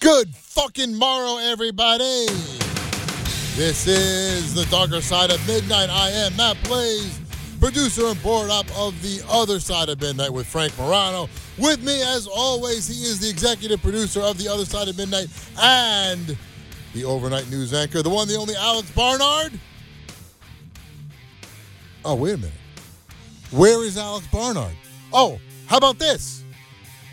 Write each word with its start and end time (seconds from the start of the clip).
Good 0.00 0.34
fucking 0.34 0.94
morrow, 0.94 1.36
everybody. 1.36 2.24
This 3.54 3.86
is 3.86 4.54
the 4.54 4.66
darker 4.70 5.02
side 5.02 5.30
of 5.30 5.46
midnight. 5.46 5.90
I 5.90 6.08
am 6.08 6.34
Matt 6.36 6.56
Blaze, 6.64 7.20
producer 7.60 8.06
and 8.06 8.22
board 8.22 8.48
op 8.48 8.64
of 8.78 9.00
the 9.02 9.22
other 9.28 9.60
side 9.60 9.90
of 9.90 10.00
midnight 10.00 10.32
with 10.32 10.46
Frank 10.46 10.76
Morano. 10.78 11.28
With 11.58 11.84
me, 11.84 12.00
as 12.00 12.26
always, 12.26 12.88
he 12.88 13.04
is 13.04 13.20
the 13.20 13.28
executive 13.28 13.82
producer 13.82 14.22
of 14.22 14.38
the 14.38 14.48
other 14.48 14.64
side 14.64 14.88
of 14.88 14.96
midnight 14.96 15.28
and 15.60 16.34
the 16.94 17.04
overnight 17.04 17.50
news 17.50 17.74
anchor, 17.74 18.02
the 18.02 18.08
one, 18.08 18.26
the 18.26 18.36
only 18.36 18.56
Alex 18.56 18.90
Barnard. 18.92 19.52
Oh, 22.06 22.14
wait 22.14 22.36
a 22.36 22.38
minute. 22.38 22.52
Where 23.50 23.84
is 23.84 23.98
Alex 23.98 24.26
Barnard? 24.28 24.74
Oh, 25.12 25.38
how 25.66 25.76
about 25.76 25.98
this? 25.98 26.39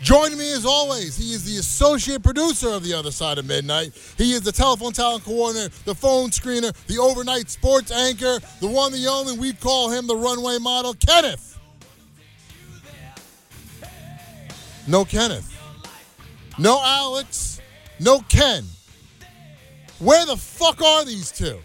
Joining 0.02 0.38
me 0.38 0.52
as 0.52 0.64
always, 0.64 1.16
he 1.16 1.32
is 1.32 1.44
the 1.44 1.58
associate 1.58 2.22
producer 2.22 2.68
of 2.68 2.84
The 2.84 2.94
Other 2.94 3.10
Side 3.10 3.38
of 3.38 3.46
Midnight. 3.46 3.92
He 4.16 4.32
is 4.32 4.42
the 4.42 4.52
telephone 4.52 4.92
talent 4.92 5.24
coordinator, 5.24 5.74
the 5.84 5.94
phone 5.94 6.30
screener, 6.30 6.72
the 6.86 6.98
overnight 6.98 7.50
sports 7.50 7.90
anchor, 7.90 8.38
the 8.60 8.68
one, 8.68 8.92
the 8.92 9.06
only, 9.08 9.36
we 9.36 9.52
call 9.52 9.90
him 9.90 10.06
the 10.06 10.16
runway 10.16 10.58
model, 10.58 10.94
Kenneth. 10.94 11.58
No 14.86 15.04
Kenneth. 15.04 15.54
No 16.58 16.80
Alex. 16.82 17.60
No 18.00 18.20
Ken. 18.28 18.64
Where 19.98 20.24
the 20.24 20.36
fuck 20.36 20.80
are 20.80 21.04
these 21.04 21.32
two? 21.32 21.58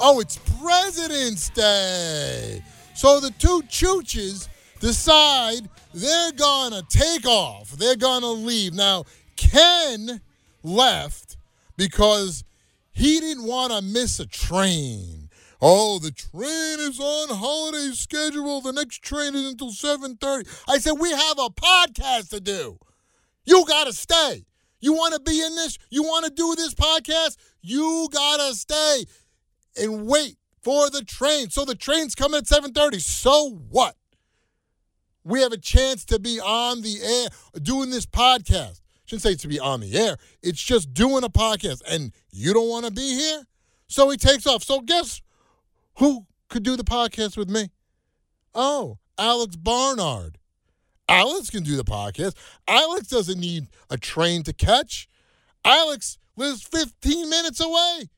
Oh, 0.00 0.20
it's 0.20 0.38
President's 0.60 1.48
Day. 1.50 2.62
So 2.94 3.20
the 3.20 3.30
two 3.38 3.62
chooches 3.68 4.48
decide 4.80 5.68
they're 6.00 6.32
gonna 6.32 6.82
take 6.88 7.26
off. 7.26 7.70
They're 7.72 7.96
gonna 7.96 8.30
leave. 8.30 8.74
Now, 8.74 9.04
Ken 9.36 10.20
left 10.62 11.36
because 11.76 12.44
he 12.90 13.20
didn't 13.20 13.44
want 13.44 13.72
to 13.72 13.82
miss 13.82 14.18
a 14.18 14.26
train. 14.26 15.30
Oh, 15.60 15.98
the 15.98 16.10
train 16.10 16.78
is 16.80 17.00
on 17.00 17.28
holiday 17.36 17.92
schedule. 17.94 18.60
The 18.60 18.72
next 18.72 19.02
train 19.02 19.34
is 19.34 19.44
until 19.44 19.72
7:30. 19.72 20.46
I 20.68 20.78
said, 20.78 20.92
"We 20.92 21.10
have 21.10 21.38
a 21.38 21.50
podcast 21.50 22.30
to 22.30 22.40
do. 22.40 22.78
You 23.44 23.64
got 23.66 23.84
to 23.84 23.92
stay. 23.92 24.44
You 24.80 24.92
want 24.92 25.14
to 25.14 25.20
be 25.20 25.40
in 25.40 25.54
this? 25.56 25.78
You 25.90 26.04
want 26.04 26.26
to 26.26 26.30
do 26.30 26.54
this 26.54 26.74
podcast? 26.74 27.36
You 27.60 28.08
got 28.12 28.36
to 28.36 28.54
stay 28.54 29.06
and 29.76 30.06
wait 30.06 30.36
for 30.62 30.90
the 30.90 31.02
train. 31.02 31.50
So 31.50 31.64
the 31.64 31.74
train's 31.74 32.14
coming 32.14 32.38
at 32.38 32.46
7:30. 32.46 33.00
So 33.00 33.50
what? 33.70 33.96
We 35.28 35.42
have 35.42 35.52
a 35.52 35.58
chance 35.58 36.04
to 36.06 36.18
be 36.18 36.40
on 36.40 36.80
the 36.80 36.96
air 37.02 37.28
doing 37.62 37.90
this 37.90 38.06
podcast. 38.06 38.80
Shouldn't 39.04 39.22
say 39.22 39.34
to 39.34 39.48
be 39.48 39.60
on 39.60 39.80
the 39.80 39.96
air. 39.96 40.16
It's 40.42 40.62
just 40.62 40.94
doing 40.94 41.22
a 41.22 41.28
podcast, 41.28 41.82
and 41.86 42.12
you 42.30 42.54
don't 42.54 42.68
want 42.68 42.86
to 42.86 42.90
be 42.90 43.14
here, 43.14 43.42
so 43.88 44.08
he 44.10 44.16
takes 44.16 44.46
off. 44.46 44.62
So 44.62 44.80
guess 44.80 45.20
who 45.98 46.26
could 46.48 46.62
do 46.62 46.76
the 46.76 46.84
podcast 46.84 47.36
with 47.36 47.50
me? 47.50 47.68
Oh, 48.54 48.98
Alex 49.18 49.56
Barnard. 49.56 50.38
Alex 51.08 51.50
can 51.50 51.62
do 51.62 51.76
the 51.76 51.84
podcast. 51.84 52.34
Alex 52.66 53.08
doesn't 53.08 53.38
need 53.38 53.68
a 53.90 53.96
train 53.96 54.42
to 54.44 54.52
catch. 54.52 55.08
Alex 55.64 56.18
lives 56.36 56.62
15 56.62 57.28
minutes 57.28 57.60
away. 57.60 58.08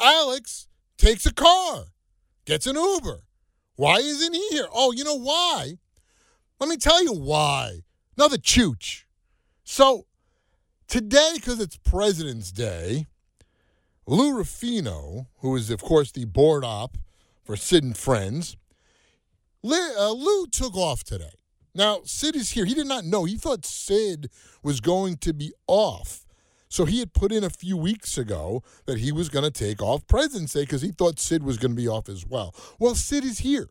Alex 0.00 0.68
takes 0.98 1.24
a 1.26 1.32
car, 1.32 1.84
gets 2.44 2.66
an 2.66 2.76
Uber. 2.76 3.22
Why 3.76 3.96
isn't 3.96 4.34
he 4.34 4.48
here? 4.48 4.66
Oh, 4.72 4.92
you 4.92 5.04
know 5.04 5.18
why? 5.18 5.78
Let 6.60 6.68
me 6.68 6.76
tell 6.76 7.02
you 7.02 7.14
why. 7.14 7.80
Another 8.18 8.36
chooch. 8.36 9.04
So 9.64 10.04
today, 10.86 11.32
because 11.36 11.58
it's 11.58 11.78
President's 11.78 12.52
Day, 12.52 13.06
Lou 14.06 14.36
Rufino, 14.36 15.28
who 15.38 15.56
is, 15.56 15.70
of 15.70 15.80
course, 15.80 16.12
the 16.12 16.26
board 16.26 16.62
op 16.62 16.98
for 17.42 17.56
Sid 17.56 17.82
and 17.82 17.96
Friends, 17.96 18.58
uh, 19.64 20.12
Lou 20.12 20.46
took 20.48 20.76
off 20.76 21.02
today. 21.02 21.32
Now, 21.74 22.00
Sid 22.04 22.36
is 22.36 22.50
here. 22.50 22.66
He 22.66 22.74
did 22.74 22.86
not 22.86 23.04
know. 23.04 23.24
He 23.24 23.36
thought 23.36 23.64
Sid 23.64 24.30
was 24.62 24.80
going 24.80 25.16
to 25.18 25.32
be 25.32 25.54
off. 25.66 26.26
So 26.68 26.84
he 26.84 26.98
had 26.98 27.14
put 27.14 27.32
in 27.32 27.42
a 27.42 27.50
few 27.50 27.76
weeks 27.76 28.18
ago 28.18 28.62
that 28.84 28.98
he 28.98 29.12
was 29.12 29.30
going 29.30 29.44
to 29.44 29.50
take 29.50 29.80
off 29.80 30.06
President's 30.06 30.52
Day 30.52 30.60
because 30.60 30.82
he 30.82 30.90
thought 30.90 31.18
Sid 31.18 31.42
was 31.42 31.56
going 31.56 31.72
to 31.72 31.76
be 31.76 31.88
off 31.88 32.08
as 32.08 32.26
well. 32.26 32.54
Well, 32.78 32.94
Sid 32.94 33.24
is 33.24 33.38
here. 33.38 33.70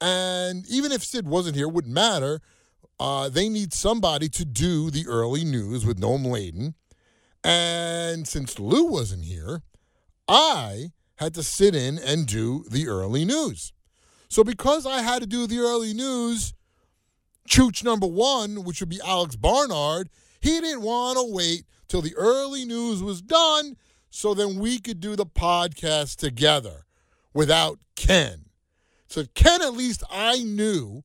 And 0.00 0.66
even 0.68 0.92
if 0.92 1.04
Sid 1.04 1.26
wasn't 1.26 1.56
here, 1.56 1.66
it 1.66 1.72
wouldn't 1.72 1.94
matter. 1.94 2.40
Uh, 2.98 3.28
they 3.28 3.48
need 3.48 3.72
somebody 3.72 4.28
to 4.28 4.44
do 4.44 4.90
the 4.90 5.06
early 5.06 5.44
news 5.44 5.84
with 5.84 6.00
Noam 6.00 6.26
Laden. 6.26 6.74
And 7.42 8.28
since 8.28 8.58
Lou 8.58 8.84
wasn't 8.84 9.24
here, 9.24 9.62
I 10.28 10.92
had 11.16 11.34
to 11.34 11.42
sit 11.42 11.74
in 11.74 11.98
and 11.98 12.26
do 12.26 12.64
the 12.70 12.88
early 12.88 13.24
news. 13.24 13.72
So 14.28 14.44
because 14.44 14.86
I 14.86 15.02
had 15.02 15.22
to 15.22 15.26
do 15.26 15.46
the 15.46 15.58
early 15.58 15.92
news, 15.92 16.54
Chooch 17.48 17.82
number 17.82 18.06
one, 18.06 18.64
which 18.64 18.80
would 18.80 18.88
be 18.88 19.00
Alex 19.04 19.36
Barnard, 19.36 20.08
he 20.40 20.60
didn't 20.60 20.82
want 20.82 21.18
to 21.18 21.34
wait 21.34 21.64
till 21.88 22.00
the 22.00 22.14
early 22.16 22.64
news 22.64 23.02
was 23.02 23.20
done 23.20 23.76
so 24.10 24.34
then 24.34 24.58
we 24.58 24.78
could 24.78 25.00
do 25.00 25.16
the 25.16 25.26
podcast 25.26 26.16
together 26.16 26.84
without 27.32 27.78
Ken. 27.96 28.49
So 29.10 29.24
Ken, 29.34 29.60
at 29.60 29.74
least 29.74 30.04
I 30.08 30.38
knew 30.44 31.02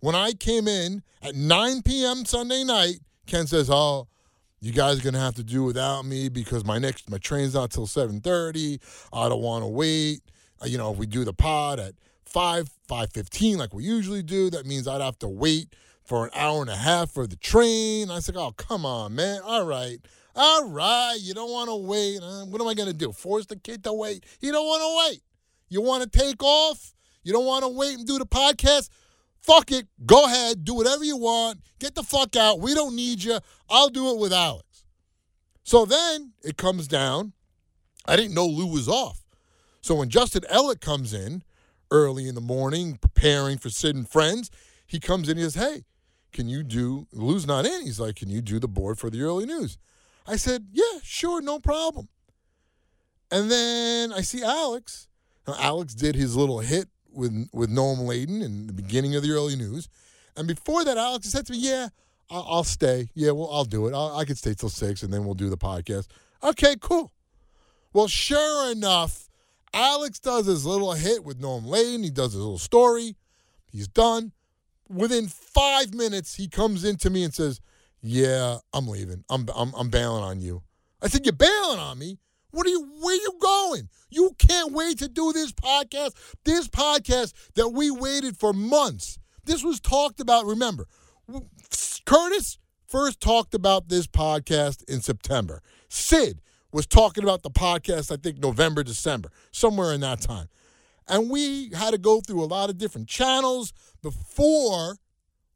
when 0.00 0.16
I 0.16 0.32
came 0.32 0.66
in 0.66 1.04
at 1.22 1.36
9 1.36 1.82
p.m. 1.82 2.24
Sunday 2.24 2.64
night, 2.64 2.96
Ken 3.26 3.46
says, 3.46 3.70
"Oh, 3.70 4.08
you 4.60 4.72
guys 4.72 4.98
are 4.98 5.02
gonna 5.04 5.20
have 5.20 5.36
to 5.36 5.44
do 5.44 5.62
without 5.62 6.04
me 6.04 6.28
because 6.28 6.64
my 6.64 6.78
next 6.78 7.08
my 7.08 7.18
train's 7.18 7.54
not 7.54 7.70
till 7.70 7.86
7:30. 7.86 8.80
I 9.12 9.28
don't 9.28 9.40
want 9.40 9.62
to 9.62 9.68
wait. 9.68 10.22
Uh, 10.60 10.66
you 10.66 10.78
know, 10.78 10.92
if 10.92 10.98
we 10.98 11.06
do 11.06 11.24
the 11.24 11.32
pod 11.32 11.78
at 11.78 11.94
5 12.26 12.68
5:15 12.88 13.56
like 13.56 13.72
we 13.72 13.84
usually 13.84 14.24
do, 14.24 14.50
that 14.50 14.66
means 14.66 14.88
I'd 14.88 15.00
have 15.00 15.20
to 15.20 15.28
wait 15.28 15.76
for 16.02 16.24
an 16.24 16.32
hour 16.34 16.60
and 16.60 16.70
a 16.70 16.76
half 16.76 17.12
for 17.12 17.28
the 17.28 17.36
train." 17.36 18.10
I 18.10 18.18
said, 18.18 18.36
"Oh, 18.36 18.50
come 18.50 18.84
on, 18.84 19.14
man. 19.14 19.40
All 19.44 19.64
right." 19.64 20.00
All 20.36 20.68
right, 20.68 21.16
you 21.20 21.32
don't 21.32 21.52
want 21.52 21.68
to 21.68 21.76
wait. 21.76 22.20
Uh, 22.20 22.44
what 22.46 22.60
am 22.60 22.66
I 22.66 22.74
going 22.74 22.88
to 22.88 22.92
do? 22.92 23.12
Force 23.12 23.46
the 23.46 23.54
kid 23.54 23.84
to 23.84 23.92
wait? 23.92 24.26
He 24.40 24.50
don't 24.50 24.66
want 24.66 24.82
to 24.82 25.12
wait. 25.12 25.22
You 25.68 25.80
want 25.80 26.02
to 26.02 26.08
take 26.08 26.42
off? 26.42 26.93
You 27.24 27.32
don't 27.32 27.46
want 27.46 27.64
to 27.64 27.68
wait 27.68 27.98
and 27.98 28.06
do 28.06 28.18
the 28.18 28.26
podcast? 28.26 28.90
Fuck 29.40 29.72
it. 29.72 29.88
Go 30.06 30.24
ahead. 30.24 30.64
Do 30.64 30.74
whatever 30.74 31.04
you 31.04 31.16
want. 31.16 31.60
Get 31.78 31.94
the 31.94 32.02
fuck 32.02 32.36
out. 32.36 32.60
We 32.60 32.74
don't 32.74 32.94
need 32.94 33.24
you. 33.24 33.40
I'll 33.68 33.88
do 33.90 34.10
it 34.10 34.18
with 34.18 34.32
Alex. 34.32 34.84
So 35.64 35.84
then 35.84 36.32
it 36.42 36.56
comes 36.56 36.86
down. 36.86 37.32
I 38.06 38.16
didn't 38.16 38.34
know 38.34 38.46
Lou 38.46 38.66
was 38.66 38.88
off. 38.88 39.24
So 39.80 39.94
when 39.94 40.10
Justin 40.10 40.42
Ellick 40.50 40.80
comes 40.80 41.12
in 41.12 41.42
early 41.90 42.28
in 42.28 42.34
the 42.34 42.40
morning, 42.40 42.96
preparing 42.96 43.58
for 43.58 43.70
Sid 43.70 43.96
and 43.96 44.08
Friends, 44.08 44.50
he 44.86 45.00
comes 45.00 45.28
in. 45.28 45.36
He 45.36 45.42
says, 45.42 45.54
Hey, 45.54 45.84
can 46.32 46.48
you 46.48 46.62
do, 46.62 47.06
Lou's 47.12 47.46
not 47.46 47.66
in. 47.66 47.82
He's 47.82 48.00
like, 48.00 48.16
Can 48.16 48.30
you 48.30 48.40
do 48.40 48.58
the 48.58 48.68
board 48.68 48.98
for 48.98 49.10
the 49.10 49.22
early 49.22 49.46
news? 49.46 49.78
I 50.26 50.36
said, 50.36 50.68
Yeah, 50.72 51.00
sure, 51.02 51.40
no 51.40 51.58
problem. 51.60 52.08
And 53.30 53.50
then 53.50 54.12
I 54.12 54.20
see 54.20 54.42
Alex. 54.42 55.08
Now, 55.46 55.56
Alex 55.58 55.94
did 55.94 56.14
his 56.14 56.36
little 56.36 56.60
hit 56.60 56.88
with 57.14 57.48
with 57.52 57.70
Noam 57.70 58.06
Laden 58.06 58.42
in 58.42 58.66
the 58.66 58.72
beginning 58.72 59.14
of 59.16 59.22
the 59.22 59.30
early 59.30 59.56
news, 59.56 59.88
and 60.36 60.46
before 60.48 60.84
that, 60.84 60.96
Alex 60.98 61.28
said 61.30 61.46
to 61.46 61.52
me, 61.52 61.58
"Yeah, 61.58 61.88
I'll, 62.30 62.46
I'll 62.48 62.64
stay. 62.64 63.10
Yeah, 63.14 63.30
well, 63.32 63.48
I'll 63.52 63.64
do 63.64 63.86
it. 63.86 63.94
I'll, 63.94 64.16
I 64.16 64.24
can 64.24 64.36
stay 64.36 64.54
till 64.54 64.68
six, 64.68 65.02
and 65.02 65.12
then 65.12 65.24
we'll 65.24 65.34
do 65.34 65.48
the 65.50 65.56
podcast." 65.56 66.06
Okay, 66.42 66.76
cool. 66.80 67.12
Well, 67.92 68.08
sure 68.08 68.72
enough, 68.72 69.28
Alex 69.72 70.18
does 70.18 70.46
his 70.46 70.66
little 70.66 70.92
hit 70.92 71.24
with 71.24 71.40
Noam 71.40 71.66
Laden. 71.66 72.02
He 72.02 72.10
does 72.10 72.32
his 72.32 72.40
little 72.40 72.58
story. 72.58 73.16
He's 73.70 73.88
done. 73.88 74.32
within 74.88 75.28
five 75.28 75.94
minutes, 75.94 76.34
he 76.34 76.48
comes 76.48 76.84
into 76.84 77.10
me 77.10 77.24
and 77.24 77.32
says, 77.34 77.60
"Yeah, 78.02 78.58
I'm 78.72 78.86
leaving. 78.88 79.24
I'm 79.30 79.46
I'm, 79.54 79.72
I'm 79.74 79.88
bailing 79.90 80.22
on 80.24 80.40
you." 80.40 80.62
I 81.00 81.08
said, 81.08 81.24
"You're 81.24 81.32
bailing 81.34 81.78
on 81.78 81.98
me? 81.98 82.18
What 82.54 82.66
are 82.66 82.70
you? 82.70 82.82
Where 83.00 83.16
are 83.16 83.20
you 83.20 83.32
going? 83.40 83.88
You 84.10 84.34
can't 84.38 84.72
wait 84.72 84.98
to 84.98 85.08
do 85.08 85.32
this 85.32 85.52
podcast. 85.52 86.14
This 86.44 86.68
podcast 86.68 87.32
that 87.56 87.70
we 87.70 87.90
waited 87.90 88.36
for 88.36 88.52
months. 88.52 89.18
This 89.44 89.64
was 89.64 89.80
talked 89.80 90.20
about. 90.20 90.46
Remember, 90.46 90.86
Curtis 92.06 92.58
first 92.86 93.20
talked 93.20 93.54
about 93.54 93.88
this 93.88 94.06
podcast 94.06 94.88
in 94.88 95.00
September. 95.00 95.62
Sid 95.88 96.40
was 96.70 96.86
talking 96.86 97.24
about 97.24 97.42
the 97.42 97.50
podcast, 97.50 98.12
I 98.12 98.16
think 98.16 98.38
November, 98.38 98.84
December, 98.84 99.30
somewhere 99.50 99.92
in 99.92 100.00
that 100.02 100.20
time. 100.20 100.48
And 101.08 101.30
we 101.30 101.70
had 101.74 101.90
to 101.90 101.98
go 101.98 102.20
through 102.20 102.42
a 102.42 102.46
lot 102.46 102.70
of 102.70 102.78
different 102.78 103.08
channels 103.08 103.72
before 104.00 104.96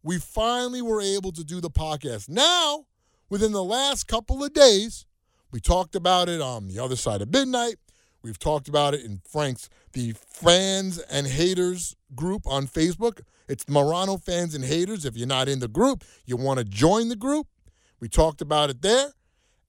we 0.03 0.19
finally 0.19 0.83
were 0.83 1.01
able 1.01 1.31
to 1.33 1.45
do 1.45 1.61
the 1.61 1.71
podcast. 1.71 2.29
Now, 2.29 2.87
within 3.29 3.53
the 3.53 3.65
last 3.65 4.09
couple 4.09 4.43
of 4.43 4.53
days, 4.53 5.07
we 5.51 5.61
talked 5.61 5.95
about 5.95 6.29
it 6.29 6.41
on 6.41 6.69
the 6.69 6.79
other 6.79 6.97
side 6.97 7.23
of 7.23 7.33
midnight. 7.33 7.77
We've 8.23 8.39
talked 8.39 8.69
about 8.69 8.95
it 8.95 9.05
in 9.05 9.21
Frank's, 9.29 9.69
the 9.93 10.13
fans 10.13 10.99
and 10.99 11.27
haters 11.27 11.97
group 12.15 12.47
on 12.47 12.67
Facebook. 12.67 13.21
It's 13.49 13.69
Morano 13.69 14.19
fans 14.19 14.55
and 14.55 14.65
haters. 14.65 15.05
If 15.05 15.17
you're 15.17 15.27
not 15.27 15.49
in 15.49 15.61
the 15.61 15.69
group, 15.69 16.05
you 16.27 16.37
want 16.37 16.59
to 16.59 16.65
join 16.65 17.09
the 17.09 17.17
group. 17.17 17.47
We 18.01 18.09
talked 18.09 18.43
about 18.43 18.71
it 18.71 18.83
there. 18.83 19.13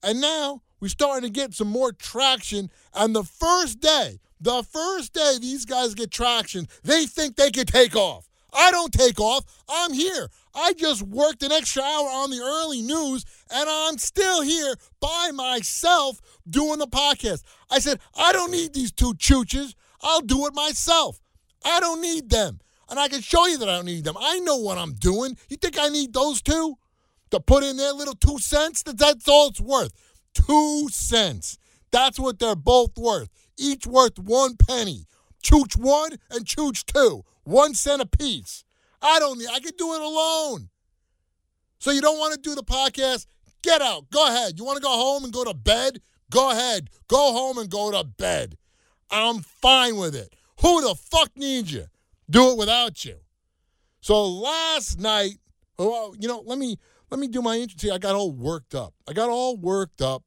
And 0.02 0.20
now 0.20 0.62
we're 0.80 0.88
starting 0.88 1.22
to 1.22 1.32
get 1.32 1.54
some 1.54 1.68
more 1.68 1.92
traction. 1.92 2.70
And 2.94 3.14
the 3.14 3.24
first 3.24 3.80
day, 3.80 4.18
the 4.40 4.62
first 4.62 5.12
day 5.12 5.36
these 5.40 5.64
guys 5.64 5.94
get 5.94 6.10
traction, 6.10 6.66
they 6.82 7.06
think 7.06 7.36
they 7.36 7.50
can 7.50 7.66
take 7.66 7.96
off. 7.96 8.28
I 8.52 8.70
don't 8.70 8.92
take 8.92 9.20
off. 9.20 9.44
I'm 9.68 9.92
here. 9.92 10.28
I 10.54 10.72
just 10.72 11.02
worked 11.02 11.42
an 11.42 11.52
extra 11.52 11.82
hour 11.82 12.08
on 12.08 12.30
the 12.30 12.40
early 12.40 12.82
news 12.82 13.24
and 13.50 13.68
I'm 13.68 13.98
still 13.98 14.42
here 14.42 14.74
by 15.00 15.30
myself 15.32 16.20
doing 16.48 16.78
the 16.78 16.86
podcast. 16.86 17.42
I 17.70 17.78
said, 17.78 18.00
I 18.16 18.32
don't 18.32 18.50
need 18.50 18.74
these 18.74 18.92
two 18.92 19.14
chooches. 19.14 19.74
I'll 20.02 20.22
do 20.22 20.46
it 20.46 20.54
myself. 20.54 21.20
I 21.64 21.80
don't 21.80 22.00
need 22.00 22.30
them. 22.30 22.60
And 22.88 22.98
I 22.98 23.08
can 23.08 23.20
show 23.20 23.46
you 23.46 23.58
that 23.58 23.68
I 23.68 23.76
don't 23.76 23.84
need 23.84 24.04
them. 24.04 24.16
I 24.18 24.40
know 24.40 24.56
what 24.56 24.78
I'm 24.78 24.94
doing. 24.94 25.36
You 25.48 25.56
think 25.56 25.78
I 25.78 25.88
need 25.88 26.12
those 26.12 26.42
two 26.42 26.76
to 27.30 27.38
put 27.38 27.62
in 27.62 27.76
their 27.76 27.92
little 27.92 28.16
two 28.16 28.38
cents? 28.38 28.82
That's 28.82 29.28
all 29.28 29.48
it's 29.48 29.60
worth. 29.60 29.92
Two 30.34 30.88
cents. 30.90 31.58
That's 31.92 32.18
what 32.18 32.38
they're 32.38 32.56
both 32.56 32.96
worth. 32.96 33.28
Each 33.56 33.86
worth 33.86 34.18
one 34.18 34.56
penny. 34.56 35.06
Chooch 35.42 35.76
one 35.76 36.16
and 36.30 36.44
Chooch 36.44 36.84
two. 36.84 37.24
One 37.44 37.74
cent 37.74 38.02
apiece. 38.02 38.64
I 39.02 39.18
don't 39.18 39.38
need, 39.38 39.48
I 39.48 39.60
can 39.60 39.72
do 39.76 39.94
it 39.94 40.00
alone. 40.00 40.68
So 41.78 41.90
you 41.90 42.00
don't 42.00 42.18
want 42.18 42.34
to 42.34 42.40
do 42.40 42.54
the 42.54 42.62
podcast? 42.62 43.26
Get 43.62 43.82
out. 43.82 44.10
Go 44.10 44.26
ahead. 44.26 44.58
You 44.58 44.64
want 44.64 44.76
to 44.76 44.82
go 44.82 44.90
home 44.90 45.24
and 45.24 45.32
go 45.32 45.44
to 45.44 45.54
bed? 45.54 46.00
Go 46.30 46.50
ahead. 46.50 46.90
Go 47.08 47.32
home 47.32 47.58
and 47.58 47.70
go 47.70 47.90
to 47.90 48.04
bed. 48.04 48.56
I'm 49.10 49.40
fine 49.40 49.96
with 49.96 50.14
it. 50.14 50.34
Who 50.60 50.80
the 50.82 50.94
fuck 50.94 51.30
needs 51.36 51.72
you? 51.72 51.86
Do 52.28 52.52
it 52.52 52.58
without 52.58 53.04
you. 53.04 53.16
So 54.00 54.26
last 54.26 55.00
night, 55.00 55.38
oh, 55.78 56.14
you 56.18 56.28
know, 56.28 56.42
let 56.46 56.58
me 56.58 56.78
let 57.10 57.18
me 57.18 57.26
do 57.26 57.42
my 57.42 57.56
intro. 57.56 57.76
See, 57.78 57.90
I 57.90 57.98
got 57.98 58.14
all 58.14 58.30
worked 58.30 58.74
up. 58.74 58.94
I 59.08 59.12
got 59.12 59.28
all 59.28 59.56
worked 59.56 60.00
up, 60.00 60.22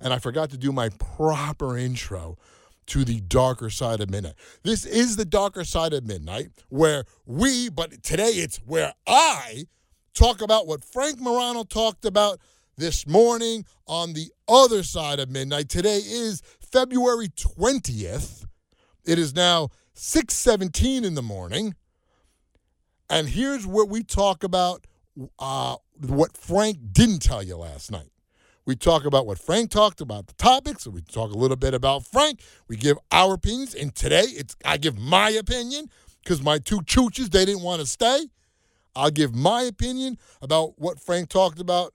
and 0.00 0.12
I 0.12 0.18
forgot 0.18 0.50
to 0.50 0.58
do 0.58 0.72
my 0.72 0.88
proper 0.88 1.78
intro 1.78 2.36
to 2.86 3.04
the 3.04 3.20
darker 3.20 3.70
side 3.70 4.00
of 4.00 4.10
midnight. 4.10 4.34
This 4.62 4.84
is 4.84 5.16
the 5.16 5.24
darker 5.24 5.64
side 5.64 5.92
of 5.92 6.04
midnight 6.04 6.50
where 6.68 7.04
we, 7.26 7.68
but 7.68 8.02
today 8.02 8.30
it's 8.30 8.58
where 8.58 8.92
I 9.06 9.64
talk 10.14 10.40
about 10.40 10.66
what 10.66 10.84
Frank 10.84 11.20
Morano 11.20 11.64
talked 11.64 12.04
about 12.04 12.40
this 12.76 13.06
morning 13.06 13.64
on 13.86 14.12
the 14.12 14.30
other 14.48 14.82
side 14.82 15.20
of 15.20 15.30
midnight. 15.30 15.68
Today 15.68 15.98
is 15.98 16.42
February 16.72 17.28
20th. 17.28 18.46
It 19.04 19.18
is 19.18 19.34
now 19.34 19.68
6:17 19.94 21.04
in 21.04 21.14
the 21.14 21.22
morning. 21.22 21.74
And 23.08 23.28
here's 23.28 23.66
what 23.66 23.88
we 23.88 24.02
talk 24.02 24.42
about 24.42 24.86
uh, 25.38 25.76
what 26.00 26.36
Frank 26.36 26.78
didn't 26.92 27.20
tell 27.20 27.42
you 27.42 27.56
last 27.56 27.90
night. 27.90 28.10
We 28.66 28.76
talk 28.76 29.04
about 29.04 29.26
what 29.26 29.38
Frank 29.38 29.70
talked 29.70 30.00
about, 30.00 30.26
the 30.26 30.34
topics. 30.34 30.86
We 30.86 31.02
talk 31.02 31.32
a 31.32 31.36
little 31.36 31.56
bit 31.56 31.74
about 31.74 32.06
Frank. 32.06 32.40
We 32.66 32.76
give 32.76 32.98
our 33.10 33.34
opinions. 33.34 33.74
And 33.74 33.94
today, 33.94 34.24
it's 34.26 34.56
I 34.64 34.78
give 34.78 34.98
my 34.98 35.30
opinion 35.30 35.90
because 36.22 36.42
my 36.42 36.58
two 36.58 36.80
chooches, 36.80 37.30
they 37.30 37.44
didn't 37.44 37.62
want 37.62 37.80
to 37.80 37.86
stay. 37.86 38.28
I'll 38.96 39.10
give 39.10 39.34
my 39.34 39.62
opinion 39.62 40.18
about 40.40 40.78
what 40.78 40.98
Frank 40.98 41.28
talked 41.28 41.60
about 41.60 41.94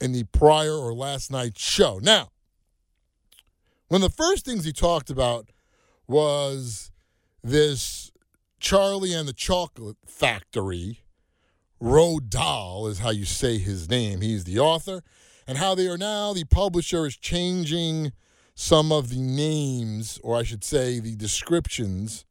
in 0.00 0.12
the 0.12 0.24
prior 0.24 0.74
or 0.74 0.94
last 0.94 1.30
night's 1.30 1.60
show. 1.60 1.98
Now, 2.00 2.30
one 3.88 4.02
of 4.02 4.10
the 4.10 4.16
first 4.16 4.44
things 4.44 4.64
he 4.64 4.72
talked 4.72 5.10
about 5.10 5.50
was 6.06 6.92
this 7.42 8.12
Charlie 8.60 9.12
and 9.12 9.26
the 9.26 9.32
Chocolate 9.32 9.96
Factory. 10.06 11.00
Roald 11.82 12.28
Dahl 12.28 12.86
is 12.86 12.98
how 12.98 13.10
you 13.10 13.24
say 13.24 13.58
his 13.58 13.88
name. 13.88 14.20
He's 14.20 14.44
the 14.44 14.58
author 14.58 15.02
and 15.50 15.58
how 15.58 15.74
they 15.74 15.88
are 15.88 15.98
now, 15.98 16.32
the 16.32 16.44
publisher 16.44 17.06
is 17.06 17.16
changing 17.16 18.12
some 18.54 18.92
of 18.92 19.08
the 19.08 19.18
names, 19.18 20.20
or 20.22 20.36
I 20.36 20.44
should 20.44 20.62
say, 20.62 21.00
the 21.00 21.16
descriptions 21.16 22.24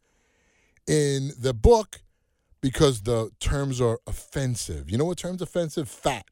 in 0.88 1.34
the 1.38 1.54
book 1.54 2.02
because 2.62 3.02
the 3.02 3.30
terms 3.42 3.82
are 3.82 4.00
offensive. 4.08 4.90
You 4.90 4.98
know 4.98 5.04
what 5.04 5.18
terms 5.18 5.42
offensive? 5.42 5.90
Fat. 5.90 6.24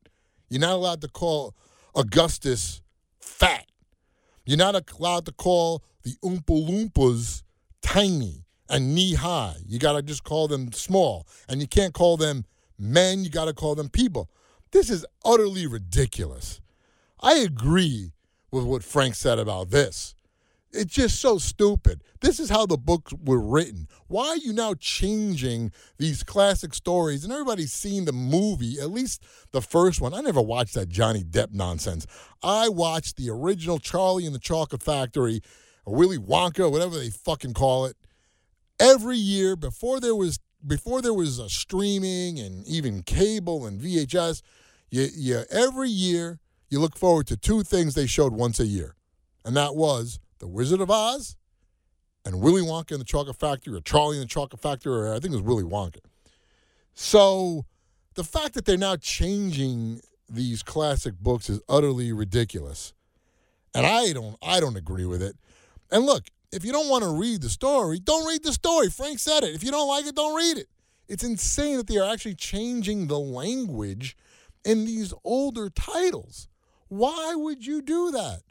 You're 0.47 0.61
not 0.61 0.75
allowed 0.75 1.01
to 1.01 1.09
call 1.09 1.55
Augustus 1.93 2.81
fat. 3.19 3.65
You're 4.45 4.55
not 4.55 4.81
allowed 4.97 5.25
to 5.25 5.33
call 5.33 5.83
the 6.03 6.15
Oompa 6.23 6.45
Loompas 6.45 7.43
tiny 7.81 8.45
and 8.69 8.95
knee 8.95 9.15
high. 9.15 9.57
You 9.67 9.77
got 9.77 9.97
to 9.97 10.01
just 10.01 10.23
call 10.23 10.47
them 10.47 10.71
small. 10.71 11.27
And 11.49 11.59
you 11.59 11.67
can't 11.67 11.93
call 11.93 12.15
them 12.15 12.45
men, 12.79 13.25
you 13.25 13.29
got 13.29 13.45
to 13.45 13.53
call 13.53 13.75
them 13.75 13.89
people. 13.89 14.29
This 14.71 14.89
is 14.89 15.05
utterly 15.25 15.67
ridiculous. 15.67 16.61
I 17.19 17.35
agree 17.35 18.11
with 18.51 18.65
what 18.65 18.83
Frank 18.83 19.15
said 19.15 19.39
about 19.39 19.69
this. 19.69 20.15
It's 20.71 20.93
just 20.93 21.19
so 21.19 21.37
stupid. 21.37 22.03
This 22.21 22.39
is 22.39 22.49
how 22.49 22.65
the 22.65 22.77
books 22.77 23.13
were 23.23 23.39
written. 23.39 23.87
Why 24.07 24.27
are 24.27 24.37
you 24.37 24.53
now 24.53 24.73
changing 24.73 25.71
these 25.97 26.23
classic 26.23 26.73
stories? 26.73 27.23
And 27.23 27.31
everybody's 27.31 27.71
seen 27.71 28.05
the 28.05 28.11
movie, 28.11 28.79
at 28.79 28.91
least 28.91 29.23
the 29.51 29.61
first 29.61 30.01
one. 30.01 30.13
I 30.13 30.21
never 30.21 30.41
watched 30.41 30.73
that 30.73 30.89
Johnny 30.89 31.23
Depp 31.23 31.53
nonsense. 31.53 32.05
I 32.43 32.69
watched 32.69 33.15
the 33.15 33.29
original 33.29 33.79
Charlie 33.79 34.25
and 34.25 34.35
the 34.35 34.39
Chocolate 34.39 34.83
Factory, 34.83 35.41
or 35.85 35.95
Willy 35.95 36.17
Wonka, 36.17 36.69
whatever 36.69 36.97
they 36.97 37.09
fucking 37.09 37.53
call 37.53 37.85
it, 37.85 37.95
every 38.79 39.17
year 39.17 39.55
before 39.55 39.99
there 39.99 40.15
was 40.15 40.39
before 40.65 41.01
there 41.01 41.13
was 41.13 41.41
streaming 41.51 42.39
and 42.39 42.67
even 42.67 43.03
cable 43.03 43.65
and 43.65 43.79
VHS. 43.79 44.41
You, 44.89 45.07
you 45.15 45.43
every 45.49 45.89
year 45.89 46.39
you 46.69 46.79
look 46.79 46.97
forward 46.97 47.27
to 47.27 47.37
two 47.37 47.63
things 47.63 47.95
they 47.95 48.07
showed 48.07 48.33
once 48.33 48.59
a 48.59 48.65
year, 48.65 48.95
and 49.45 49.55
that 49.55 49.75
was 49.75 50.19
The 50.39 50.47
Wizard 50.47 50.81
of 50.81 50.91
Oz 50.91 51.37
and 52.25 52.41
Willy 52.41 52.61
Wonka 52.61 52.91
and 52.91 52.99
the 52.99 53.05
Chocolate 53.05 53.37
Factory, 53.37 53.73
or 53.73 53.81
Charlie 53.81 54.17
and 54.17 54.25
the 54.25 54.29
Chocolate 54.29 54.61
Factory, 54.61 54.93
or 54.93 55.13
I 55.13 55.19
think 55.19 55.33
it 55.33 55.37
was 55.37 55.41
Willy 55.41 55.63
Wonka. 55.63 55.99
So 56.93 57.65
the 58.15 58.23
fact 58.23 58.53
that 58.55 58.65
they're 58.65 58.77
now 58.77 58.97
changing 58.97 60.01
these 60.29 60.63
classic 60.63 61.13
books 61.19 61.49
is 61.49 61.61
utterly 61.69 62.11
ridiculous. 62.11 62.93
And 63.73 63.85
I 63.85 64.11
don't 64.11 64.35
I 64.41 64.59
don't 64.59 64.75
agree 64.75 65.05
with 65.05 65.21
it. 65.21 65.37
And 65.91 66.05
look, 66.05 66.25
if 66.51 66.65
you 66.65 66.71
don't 66.71 66.89
want 66.89 67.03
to 67.03 67.09
read 67.09 67.41
the 67.41 67.49
story, 67.49 67.99
don't 67.99 68.27
read 68.27 68.43
the 68.43 68.53
story. 68.53 68.89
Frank 68.89 69.19
said 69.19 69.43
it. 69.43 69.55
If 69.55 69.63
you 69.63 69.71
don't 69.71 69.87
like 69.87 70.05
it, 70.05 70.15
don't 70.15 70.35
read 70.35 70.57
it. 70.57 70.67
It's 71.07 71.23
insane 71.23 71.77
that 71.77 71.87
they 71.87 71.97
are 71.97 72.11
actually 72.11 72.35
changing 72.35 73.07
the 73.07 73.19
language 73.19 74.17
in 74.65 74.85
these 74.85 75.13
older 75.23 75.69
titles. 75.69 76.47
Why 76.89 77.35
would 77.35 77.65
you 77.65 77.81
do 77.81 78.11
that? 78.11 78.41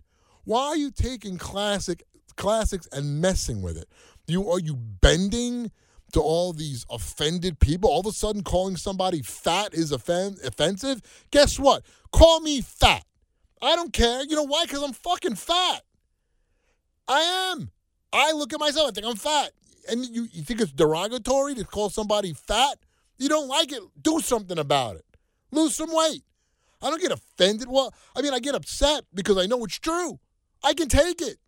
Why 0.44 0.66
are 0.68 0.76
you 0.76 0.90
taking 0.90 1.38
classic 1.38 2.04
classics 2.36 2.88
and 2.92 3.20
messing 3.20 3.62
with 3.62 3.76
it? 3.76 3.88
You 4.26 4.50
are 4.50 4.60
you 4.60 4.76
bending 4.76 5.70
to 6.12 6.20
all 6.20 6.52
these 6.52 6.84
offended 6.90 7.58
people? 7.58 7.90
All 7.90 8.00
of 8.00 8.06
a 8.06 8.12
sudden, 8.12 8.42
calling 8.42 8.76
somebody 8.76 9.22
fat 9.22 9.74
is 9.74 9.92
offen- 9.92 10.36
offensive? 10.44 11.00
Guess 11.30 11.58
what? 11.58 11.84
Call 12.12 12.40
me 12.40 12.60
fat. 12.60 13.04
I 13.62 13.74
don't 13.74 13.92
care. 13.92 14.22
You 14.24 14.36
know 14.36 14.46
why? 14.46 14.64
Because 14.64 14.82
I'm 14.82 14.92
fucking 14.92 15.36
fat. 15.36 15.82
I 17.08 17.52
am. 17.52 17.70
I 18.12 18.32
look 18.32 18.52
at 18.52 18.60
myself. 18.60 18.88
I 18.88 18.92
think 18.92 19.06
I'm 19.06 19.16
fat. 19.16 19.50
And 19.88 20.04
you, 20.04 20.28
you 20.32 20.42
think 20.42 20.60
it's 20.60 20.72
derogatory 20.72 21.54
to 21.54 21.64
call 21.64 21.90
somebody 21.90 22.32
fat? 22.32 22.78
You 23.18 23.28
don't 23.28 23.48
like 23.48 23.72
it? 23.72 23.82
Do 24.00 24.20
something 24.20 24.58
about 24.58 24.96
it. 24.96 25.04
Lose 25.50 25.74
some 25.74 25.94
weight. 25.94 26.22
I 26.86 26.90
don't 26.90 27.02
get 27.02 27.12
offended. 27.12 27.68
Well, 27.68 27.92
I 28.16 28.22
mean, 28.22 28.32
I 28.32 28.38
get 28.38 28.54
upset 28.54 29.04
because 29.12 29.36
I 29.36 29.46
know 29.46 29.64
it's 29.64 29.78
true. 29.78 30.20
I 30.62 30.72
can 30.72 30.88
take 30.88 31.20
it. 31.20 31.38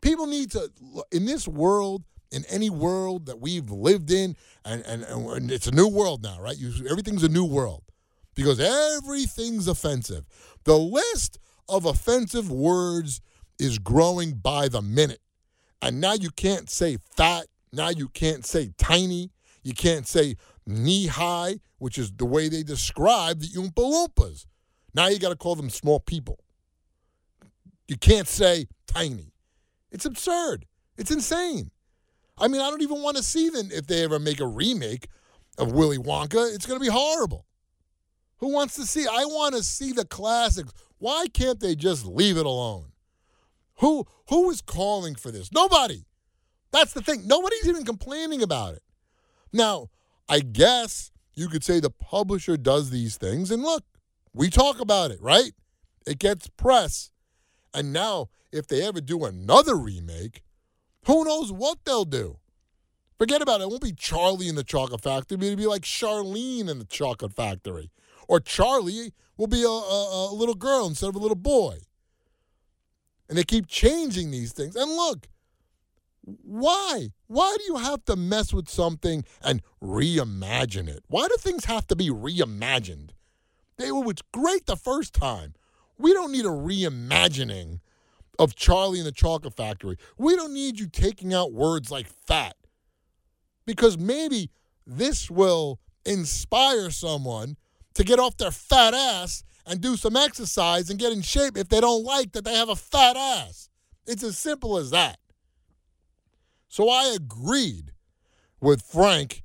People 0.00 0.26
need 0.26 0.50
to, 0.50 0.70
in 1.10 1.24
this 1.24 1.48
world, 1.48 2.04
in 2.30 2.44
any 2.50 2.68
world 2.68 3.26
that 3.26 3.40
we've 3.40 3.70
lived 3.70 4.10
in, 4.10 4.36
and, 4.64 4.82
and, 4.84 5.04
and 5.04 5.50
it's 5.50 5.66
a 5.66 5.74
new 5.74 5.88
world 5.88 6.22
now, 6.22 6.38
right? 6.40 6.58
You, 6.58 6.86
everything's 6.88 7.22
a 7.22 7.28
new 7.28 7.44
world 7.44 7.84
because 8.34 8.60
everything's 8.60 9.68
offensive. 9.68 10.24
The 10.64 10.76
list 10.76 11.38
of 11.68 11.86
offensive 11.86 12.50
words 12.50 13.20
is 13.58 13.78
growing 13.78 14.32
by 14.32 14.68
the 14.68 14.82
minute. 14.82 15.20
And 15.80 16.00
now 16.00 16.14
you 16.14 16.30
can't 16.30 16.68
say 16.68 16.98
fat. 17.16 17.46
Now 17.72 17.88
you 17.88 18.08
can't 18.08 18.44
say 18.44 18.72
tiny. 18.76 19.30
You 19.62 19.72
can't 19.72 20.06
say 20.06 20.36
knee 20.66 21.06
high, 21.06 21.60
which 21.78 21.98
is 21.98 22.12
the 22.12 22.26
way 22.26 22.48
they 22.48 22.62
describe 22.62 23.40
the 23.40 23.48
Oompa 23.48 23.72
Loompas. 23.74 24.46
Now 24.94 25.08
you 25.08 25.18
got 25.18 25.30
to 25.30 25.36
call 25.36 25.56
them 25.56 25.70
small 25.70 26.00
people. 26.00 26.38
You 27.88 27.96
can't 27.96 28.28
say 28.28 28.66
tiny. 28.86 29.32
It's 29.90 30.04
absurd. 30.04 30.66
It's 30.96 31.10
insane. 31.10 31.70
I 32.38 32.48
mean, 32.48 32.60
I 32.60 32.70
don't 32.70 32.82
even 32.82 33.02
want 33.02 33.16
to 33.16 33.22
see 33.22 33.48
them 33.48 33.68
if 33.70 33.86
they 33.86 34.02
ever 34.02 34.18
make 34.18 34.40
a 34.40 34.46
remake 34.46 35.08
of 35.58 35.72
Willy 35.72 35.98
Wonka. 35.98 36.54
It's 36.54 36.66
going 36.66 36.78
to 36.78 36.84
be 36.84 36.90
horrible. 36.90 37.46
Who 38.38 38.52
wants 38.52 38.74
to 38.74 38.86
see? 38.86 39.06
I 39.06 39.24
want 39.24 39.54
to 39.54 39.62
see 39.62 39.92
the 39.92 40.04
classics. 40.04 40.72
Why 40.98 41.26
can't 41.32 41.60
they 41.60 41.74
just 41.74 42.04
leave 42.04 42.36
it 42.36 42.46
alone? 42.46 42.92
Who 43.78 44.06
who 44.28 44.50
is 44.50 44.60
calling 44.60 45.14
for 45.14 45.30
this? 45.30 45.52
Nobody. 45.52 46.04
That's 46.72 46.92
the 46.92 47.02
thing. 47.02 47.26
Nobody's 47.26 47.68
even 47.68 47.84
complaining 47.84 48.42
about 48.42 48.74
it. 48.74 48.82
Now, 49.52 49.90
I 50.28 50.40
guess 50.40 51.12
you 51.34 51.48
could 51.48 51.62
say 51.64 51.78
the 51.78 51.90
publisher 51.90 52.56
does 52.56 52.90
these 52.90 53.16
things 53.16 53.50
and 53.50 53.62
look, 53.62 53.84
we 54.34 54.50
talk 54.50 54.80
about 54.80 55.10
it, 55.10 55.22
right? 55.22 55.52
It 56.06 56.18
gets 56.18 56.48
press. 56.48 57.10
And 57.72 57.92
now 57.92 58.28
if 58.52 58.66
they 58.66 58.82
ever 58.82 59.00
do 59.00 59.24
another 59.24 59.76
remake, 59.76 60.42
who 61.06 61.24
knows 61.24 61.52
what 61.52 61.78
they'll 61.84 62.04
do? 62.04 62.38
Forget 63.18 63.42
about 63.42 63.60
it. 63.60 63.64
It 63.64 63.70
won't 63.70 63.82
be 63.82 63.92
Charlie 63.92 64.48
in 64.48 64.56
the 64.56 64.64
Chocolate 64.64 65.00
Factory. 65.00 65.38
It'll 65.38 65.56
be 65.56 65.66
like 65.66 65.82
Charlene 65.82 66.68
in 66.68 66.78
the 66.78 66.84
Chocolate 66.84 67.32
Factory. 67.32 67.90
Or 68.28 68.40
Charlie 68.40 69.12
will 69.36 69.46
be 69.46 69.62
a, 69.62 69.68
a, 69.68 70.30
a 70.30 70.34
little 70.34 70.54
girl 70.54 70.86
instead 70.86 71.08
of 71.08 71.16
a 71.16 71.20
little 71.20 71.36
boy. 71.36 71.78
And 73.28 73.38
they 73.38 73.44
keep 73.44 73.66
changing 73.66 74.30
these 74.30 74.52
things. 74.52 74.76
And 74.76 74.90
look, 74.90 75.28
why? 76.22 77.08
Why 77.26 77.56
do 77.58 77.64
you 77.64 77.76
have 77.76 78.04
to 78.06 78.16
mess 78.16 78.52
with 78.52 78.68
something 78.68 79.24
and 79.42 79.62
reimagine 79.82 80.88
it? 80.88 81.04
Why 81.08 81.28
do 81.28 81.36
things 81.38 81.66
have 81.66 81.86
to 81.88 81.96
be 81.96 82.08
reimagined? 82.08 83.10
They 83.76 83.90
were 83.90 84.04
great 84.32 84.66
the 84.66 84.76
first 84.76 85.14
time. 85.14 85.54
We 85.98 86.12
don't 86.12 86.32
need 86.32 86.44
a 86.44 86.48
reimagining 86.48 87.80
of 88.38 88.54
Charlie 88.54 88.98
and 88.98 89.06
the 89.06 89.12
Chocolate 89.12 89.56
Factory. 89.56 89.96
We 90.18 90.36
don't 90.36 90.52
need 90.52 90.78
you 90.78 90.88
taking 90.88 91.32
out 91.32 91.52
words 91.52 91.90
like 91.90 92.06
fat. 92.26 92.56
Because 93.66 93.96
maybe 93.96 94.50
this 94.86 95.30
will 95.30 95.80
inspire 96.04 96.90
someone 96.90 97.56
to 97.94 98.04
get 98.04 98.18
off 98.18 98.36
their 98.36 98.50
fat 98.50 98.92
ass 98.92 99.44
and 99.66 99.80
do 99.80 99.96
some 99.96 100.16
exercise 100.16 100.90
and 100.90 100.98
get 100.98 101.12
in 101.12 101.22
shape 101.22 101.56
if 101.56 101.68
they 101.68 101.80
don't 101.80 102.04
like 102.04 102.32
that 102.32 102.44
they 102.44 102.54
have 102.54 102.68
a 102.68 102.76
fat 102.76 103.16
ass. 103.16 103.70
It's 104.06 104.22
as 104.22 104.36
simple 104.36 104.76
as 104.76 104.90
that. 104.90 105.18
So 106.68 106.90
I 106.90 107.14
agreed 107.14 107.92
with 108.60 108.82
Frank 108.82 109.42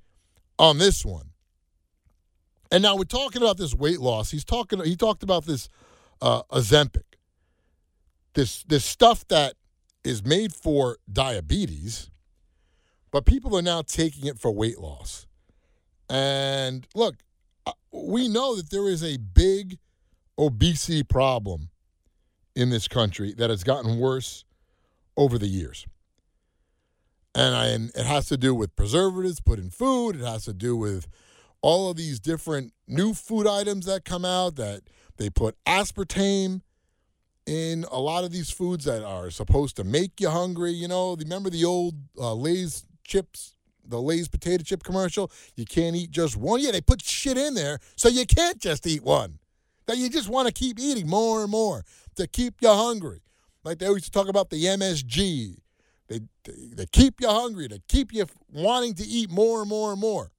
on 0.57 0.77
this 0.77 1.05
one. 1.05 1.28
And 2.71 2.83
now 2.83 2.95
we're 2.95 3.03
talking 3.03 3.41
about 3.41 3.57
this 3.57 3.73
weight 3.73 3.99
loss. 3.99 4.31
He's 4.31 4.45
talking. 4.45 4.83
He 4.83 4.95
talked 4.95 5.23
about 5.23 5.45
this 5.45 5.69
uh, 6.21 6.43
Ozempic, 6.51 7.17
this 8.33 8.63
this 8.63 8.85
stuff 8.85 9.27
that 9.29 9.55
is 10.03 10.23
made 10.23 10.53
for 10.53 10.97
diabetes, 11.11 12.09
but 13.11 13.25
people 13.25 13.57
are 13.57 13.61
now 13.61 13.81
taking 13.81 14.27
it 14.27 14.39
for 14.39 14.51
weight 14.51 14.79
loss. 14.79 15.25
And 16.09 16.87
look, 16.95 17.15
uh, 17.65 17.73
we 17.91 18.27
know 18.27 18.55
that 18.55 18.69
there 18.69 18.87
is 18.87 19.03
a 19.03 19.17
big 19.17 19.77
obesity 20.37 21.03
problem 21.03 21.69
in 22.55 22.69
this 22.69 22.87
country 22.87 23.33
that 23.33 23.49
has 23.49 23.63
gotten 23.63 23.99
worse 23.99 24.45
over 25.17 25.37
the 25.37 25.47
years. 25.47 25.85
And, 27.35 27.55
I, 27.55 27.67
and 27.67 27.91
it 27.95 28.05
has 28.05 28.27
to 28.27 28.37
do 28.37 28.55
with 28.55 28.75
preservatives 28.75 29.39
put 29.39 29.59
in 29.59 29.69
food. 29.69 30.15
It 30.15 30.25
has 30.25 30.45
to 30.45 30.53
do 30.53 30.75
with 30.75 31.07
all 31.61 31.89
of 31.89 31.97
these 31.97 32.19
different 32.19 32.73
new 32.87 33.13
food 33.13 33.47
items 33.47 33.85
that 33.85 34.05
come 34.05 34.25
out 34.25 34.55
that 34.55 34.81
they 35.17 35.29
put 35.29 35.55
aspartame 35.65 36.61
in 37.45 37.85
a 37.91 37.99
lot 37.99 38.23
of 38.23 38.31
these 38.31 38.49
foods 38.49 38.85
that 38.85 39.03
are 39.03 39.29
supposed 39.29 39.75
to 39.75 39.83
make 39.83 40.21
you 40.21 40.29
hungry. 40.29 40.71
You 40.71 40.87
know, 40.87 41.15
remember 41.15 41.49
the 41.49 41.65
old 41.65 41.95
uh, 42.17 42.33
Lay's 42.33 42.85
chips, 43.03 43.55
the 43.85 43.99
Lay's 43.99 44.27
potato 44.27 44.63
chip 44.63 44.83
commercial? 44.83 45.31
You 45.55 45.65
can't 45.65 45.95
eat 45.95 46.11
just 46.11 46.37
one. 46.37 46.61
Yeah, 46.61 46.71
they 46.71 46.81
put 46.81 47.03
shit 47.03 47.37
in 47.37 47.55
there 47.55 47.79
so 47.95 48.07
you 48.07 48.25
can't 48.25 48.59
just 48.59 48.85
eat 48.87 49.03
one 49.03 49.39
that 49.89 49.97
you 49.97 50.07
just 50.07 50.29
want 50.29 50.47
to 50.47 50.53
keep 50.53 50.79
eating 50.79 51.07
more 51.07 51.41
and 51.41 51.49
more 51.49 51.83
to 52.15 52.27
keep 52.27 52.61
you 52.61 52.69
hungry. 52.69 53.21
Like 53.63 53.79
they 53.79 53.87
always 53.87 54.07
talk 54.09 54.27
about 54.27 54.51
the 54.51 54.63
MSG. 54.63 55.55
They, 56.07 56.19
they, 56.43 56.53
they 56.75 56.85
keep 56.85 57.19
you 57.19 57.27
hungry, 57.27 57.67
to 57.67 57.81
keep 57.87 58.13
you 58.13 58.27
wanting 58.53 58.93
to 58.95 59.03
eat 59.03 59.31
more 59.31 59.61
and 59.61 59.69
more 59.69 59.91
and 59.91 59.99
more. 59.99 60.31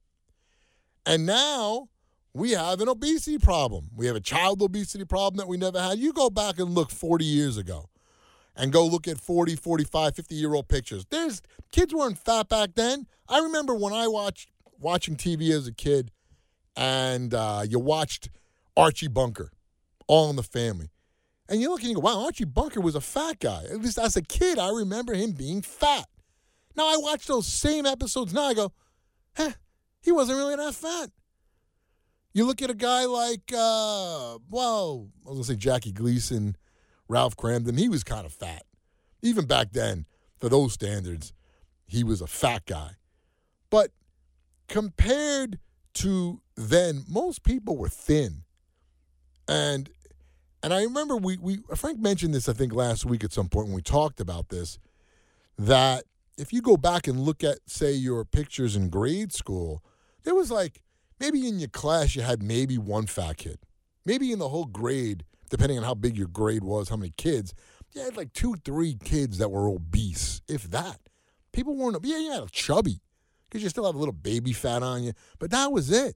And 1.05 1.25
now 1.25 1.89
we 2.33 2.51
have 2.51 2.81
an 2.81 2.89
obesity 2.89 3.37
problem. 3.37 3.89
We 3.95 4.07
have 4.07 4.15
a 4.15 4.21
child 4.21 4.61
obesity 4.61 5.05
problem 5.05 5.37
that 5.37 5.47
we 5.47 5.57
never 5.57 5.81
had. 5.81 5.99
You 5.99 6.13
go 6.13 6.29
back 6.29 6.59
and 6.59 6.73
look 6.73 6.91
40 6.91 7.25
years 7.25 7.57
ago 7.57 7.89
and 8.55 8.71
go 8.71 8.85
look 8.85 9.07
at 9.07 9.19
40, 9.19 9.55
45, 9.55 10.15
50 10.15 10.35
year 10.35 10.53
old 10.53 10.67
pictures. 10.67 11.05
There's 11.09 11.41
kids 11.71 11.93
weren't 11.93 12.17
fat 12.17 12.49
back 12.49 12.71
then. 12.75 13.07
I 13.27 13.39
remember 13.39 13.73
when 13.75 13.93
I 13.93 14.07
watched 14.07 14.49
watching 14.79 15.15
TV 15.15 15.51
as 15.51 15.67
a 15.67 15.73
kid 15.73 16.11
and 16.75 17.33
uh, 17.33 17.63
you 17.67 17.79
watched 17.79 18.29
Archie 18.77 19.07
Bunker, 19.07 19.51
All 20.07 20.29
in 20.29 20.35
the 20.35 20.43
Family. 20.43 20.89
And 21.49 21.59
you 21.59 21.69
look 21.69 21.81
and 21.81 21.89
you 21.89 21.95
go, 21.95 22.01
wow, 22.01 22.23
Archie 22.23 22.45
Bunker 22.45 22.79
was 22.79 22.95
a 22.95 23.01
fat 23.01 23.39
guy. 23.39 23.63
At 23.69 23.81
least 23.81 23.97
as 23.99 24.15
a 24.15 24.21
kid, 24.21 24.57
I 24.57 24.69
remember 24.69 25.13
him 25.13 25.31
being 25.31 25.61
fat. 25.61 26.07
Now 26.77 26.87
I 26.87 26.95
watch 26.97 27.27
those 27.27 27.45
same 27.45 27.85
episodes 27.85 28.33
now, 28.33 28.43
I 28.43 28.53
go, 28.53 28.71
huh, 29.35 29.51
he 30.01 30.11
wasn't 30.11 30.37
really 30.37 30.55
that 30.55 30.73
fat. 30.73 31.09
You 32.33 32.45
look 32.45 32.61
at 32.61 32.69
a 32.69 32.75
guy 32.75 33.05
like, 33.05 33.51
uh, 33.53 34.37
well, 34.49 35.09
I 35.25 35.29
was 35.29 35.33
going 35.33 35.37
to 35.39 35.43
say 35.43 35.55
Jackie 35.55 35.91
Gleason, 35.91 36.55
Ralph 37.07 37.35
Kramden, 37.35 37.77
he 37.77 37.89
was 37.89 38.03
kind 38.03 38.25
of 38.25 38.31
fat. 38.31 38.63
Even 39.21 39.45
back 39.45 39.73
then, 39.73 40.05
for 40.39 40.47
those 40.49 40.73
standards, 40.73 41.33
he 41.85 42.03
was 42.03 42.21
a 42.21 42.27
fat 42.27 42.65
guy. 42.65 42.91
But 43.69 43.91
compared 44.67 45.59
to 45.95 46.41
then, 46.55 47.03
most 47.07 47.43
people 47.43 47.77
were 47.77 47.89
thin. 47.89 48.43
And 49.47 49.89
and 50.63 50.73
I 50.73 50.83
remember 50.83 51.17
we 51.17 51.37
we 51.37 51.59
Frank 51.75 51.99
mentioned 51.99 52.33
this 52.33 52.47
I 52.47 52.53
think 52.53 52.73
last 52.73 53.05
week 53.05 53.23
at 53.23 53.33
some 53.33 53.49
point 53.49 53.67
when 53.67 53.75
we 53.75 53.81
talked 53.81 54.21
about 54.21 54.49
this 54.49 54.79
that 55.57 56.05
if 56.37 56.53
you 56.53 56.61
go 56.61 56.77
back 56.77 57.07
and 57.07 57.19
look 57.19 57.43
at 57.43 57.57
say 57.67 57.91
your 57.91 58.23
pictures 58.23 58.75
in 58.75 58.89
grade 58.89 59.33
school, 59.33 59.83
there 60.23 60.35
was 60.35 60.51
like 60.51 60.81
maybe 61.19 61.47
in 61.47 61.59
your 61.59 61.69
class 61.69 62.15
you 62.15 62.21
had 62.21 62.43
maybe 62.43 62.77
one 62.77 63.07
fat 63.07 63.37
kid. 63.37 63.59
Maybe 64.05 64.31
in 64.31 64.39
the 64.39 64.49
whole 64.49 64.65
grade, 64.65 65.25
depending 65.49 65.77
on 65.77 65.83
how 65.83 65.93
big 65.93 66.17
your 66.17 66.27
grade 66.27 66.63
was, 66.63 66.89
how 66.89 66.95
many 66.95 67.13
kids, 67.15 67.53
you 67.93 68.01
had 68.01 68.17
like 68.17 68.33
two, 68.33 68.55
three 68.65 68.95
kids 68.95 69.37
that 69.37 69.49
were 69.49 69.67
obese, 69.67 70.41
if 70.47 70.63
that. 70.71 70.99
People 71.51 71.75
weren't, 71.75 71.97
yeah, 72.03 72.17
you 72.17 72.31
had 72.31 72.43
a 72.43 72.49
chubby 72.49 73.01
because 73.47 73.61
you 73.61 73.69
still 73.69 73.85
have 73.85 73.95
a 73.95 73.99
little 73.99 74.13
baby 74.13 74.53
fat 74.53 74.81
on 74.81 75.03
you, 75.03 75.13
but 75.39 75.51
that 75.51 75.71
was 75.71 75.91
it. 75.91 76.15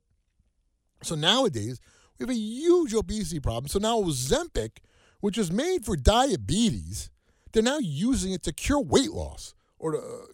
So 1.04 1.16
nowadays, 1.16 1.80
we 2.18 2.24
have 2.24 2.30
a 2.30 2.40
huge 2.40 2.94
obesity 2.94 3.40
problem. 3.40 3.68
So 3.68 3.78
now 3.78 4.02
Ozempic, 4.02 4.78
which 5.20 5.38
is 5.38 5.52
made 5.52 5.86
for 5.86 5.96
diabetes, 5.96 7.12
they're 7.52 7.62
now 7.62 7.80
using 7.80 8.32
it 8.32 8.44
to 8.44 8.54
cure 8.54 8.82
weight 8.82 9.12
loss 9.12 9.54
or 9.78 9.92
to, 9.92 9.98
uh, 9.98 10.26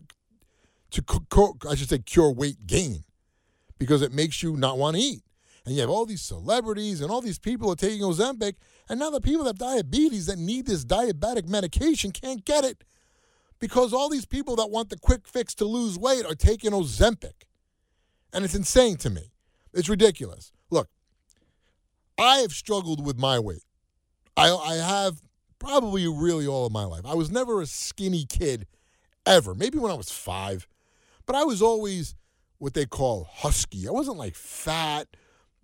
to 0.92 1.54
I 1.70 1.76
should 1.76 1.90
say 1.90 2.00
cure 2.00 2.32
weight 2.32 2.68
gain 2.68 3.04
because 3.82 4.04
it 4.04 4.14
makes 4.14 4.44
you 4.44 4.56
not 4.56 4.78
want 4.78 4.96
to 4.96 5.02
eat. 5.02 5.24
And 5.66 5.74
you 5.74 5.82
have 5.82 5.90
all 5.90 6.06
these 6.06 6.22
celebrities 6.22 7.02
and 7.02 7.10
all 7.10 7.20
these 7.20 7.40
people 7.40 7.72
are 7.72 7.76
taking 7.76 8.02
Ozempic, 8.02 8.54
and 8.88 9.00
now 9.00 9.10
the 9.10 9.20
people 9.20 9.44
that 9.46 9.60
have 9.60 9.74
diabetes 9.74 10.28
that 10.28 10.38
need 10.38 10.68
this 10.68 10.86
diabetic 10.86 11.48
medication 11.48 12.12
can't 12.12 12.46
get 12.46 12.64
it 12.64 12.84
because 13.60 13.92
all 13.92 14.08
these 14.08 14.28
people 14.28 14.56
that 14.58 14.70
want 14.70 14.92
the 14.92 15.00
quick 15.00 15.28
fix 15.28 15.56
to 15.56 15.66
lose 15.66 15.98
weight 15.98 16.28
are 16.28 16.36
taking 16.36 16.74
Ozempic. 16.74 17.48
And 18.32 18.46
it's 18.46 18.54
insane 18.54 18.98
to 18.98 19.10
me. 19.10 19.32
It's 19.74 19.90
ridiculous. 19.90 20.52
Look, 20.70 20.88
I 22.20 22.38
have 22.38 22.52
struggled 22.52 23.04
with 23.04 23.18
my 23.18 23.40
weight. 23.40 23.64
I, 24.38 24.52
I 24.52 24.76
have 24.76 25.24
probably 25.58 26.08
really 26.08 26.46
all 26.46 26.68
of 26.68 26.72
my 26.72 26.86
life. 26.86 27.02
I 27.04 27.16
was 27.16 27.32
never 27.32 27.62
a 27.62 27.66
skinny 27.66 28.26
kid 28.30 28.68
ever. 29.26 29.56
Maybe 29.56 29.80
when 29.80 29.92
I 29.92 29.96
was 29.96 30.12
five, 30.12 30.68
but 31.26 31.36
I 31.36 31.46
was 31.46 31.64
always 31.64 32.14
what 32.62 32.76
they 32.76 32.86
call 32.86 33.28
husky. 33.28 33.88
I 33.88 33.92
wasn't 33.92 34.18
like 34.18 34.36
fat, 34.36 35.08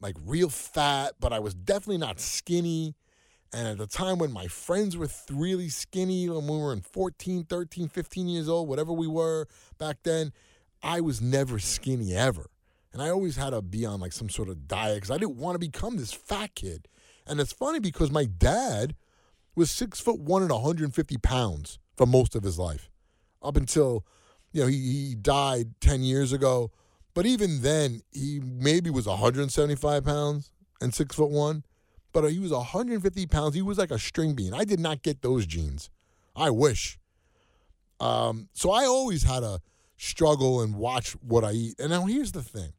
like 0.02 0.16
real 0.26 0.50
fat, 0.50 1.14
but 1.20 1.32
I 1.32 1.38
was 1.38 1.54
definitely 1.54 2.00
not 2.00 2.20
skinny. 2.20 2.96
And 3.54 3.68
at 3.68 3.78
the 3.78 3.86
time 3.86 4.18
when 4.18 4.32
my 4.32 4.48
friends 4.48 4.98
were 4.98 5.08
really 5.32 5.70
skinny, 5.70 6.28
when 6.28 6.48
we 6.48 6.58
were 6.58 6.74
in 6.74 6.82
14, 6.82 7.44
13, 7.44 7.88
15 7.88 8.28
years 8.28 8.50
old, 8.50 8.68
whatever 8.68 8.92
we 8.94 9.06
were 9.06 9.48
back 9.78 9.98
then, 10.02 10.34
I 10.82 11.02
was 11.02 11.22
never 11.22 11.60
skinny 11.60 12.16
ever. 12.16 12.50
And 12.92 13.00
I 13.00 13.10
always 13.10 13.36
had 13.36 13.52
to 13.52 13.62
be 13.62 13.86
on 13.86 14.00
like 14.00 14.12
some 14.12 14.28
sort 14.28 14.50
of 14.50 14.68
diet 14.68 14.96
because 14.96 15.12
I 15.12 15.20
didn't 15.20 15.38
want 15.38 15.54
to 15.54 15.60
become 15.60 15.98
this 15.98 16.14
fat 16.14 16.56
kid. 16.56 16.88
And 17.28 17.40
it's 17.40 17.54
funny 17.54 17.80
because 17.80 18.10
my 18.10 18.26
dad 18.26 18.96
was 19.56 19.70
six 19.70 20.00
foot 20.00 20.20
one 20.20 20.42
and 20.42 20.52
150 20.52 21.18
pounds 21.18 21.78
for 21.96 22.08
most 22.08 22.36
of 22.36 22.42
his 22.42 22.58
life 22.58 22.90
up 23.44 23.56
until, 23.56 24.04
you 24.52 24.62
know, 24.62 24.68
he, 24.68 25.10
he 25.10 25.16
died 25.16 25.80
10 25.80 26.02
years 26.02 26.34
ago. 26.34 26.72
But 27.18 27.26
even 27.26 27.64
then, 27.64 28.04
he 28.12 28.40
maybe 28.40 28.92
was 28.92 29.08
175 29.08 30.06
pounds 30.06 30.52
and 30.80 30.94
six 30.94 31.16
foot 31.16 31.32
one 31.32 31.64
but 32.14 32.32
he 32.32 32.40
was 32.40 32.52
150 32.52 33.26
pounds. 33.28 33.54
He 33.54 33.62
was 33.62 33.78
like 33.78 33.92
a 33.92 34.00
string 34.00 34.34
bean. 34.34 34.54
I 34.54 34.64
did 34.64 34.80
not 34.80 35.04
get 35.04 35.22
those 35.22 35.46
genes. 35.46 35.92
I 36.36 36.50
wish. 36.50 36.98
Um, 38.00 38.50
so 38.54 38.72
I 38.72 38.86
always 38.86 39.22
had 39.22 39.42
to 39.42 39.62
struggle 39.98 40.62
and 40.62 40.76
watch 40.76 41.12
what 41.14 41.44
I 41.44 41.52
eat. 41.52 41.76
And 41.80 41.92
now 41.92 42.06
here's 42.06 42.32
the 42.32 42.42
thing: 42.42 42.74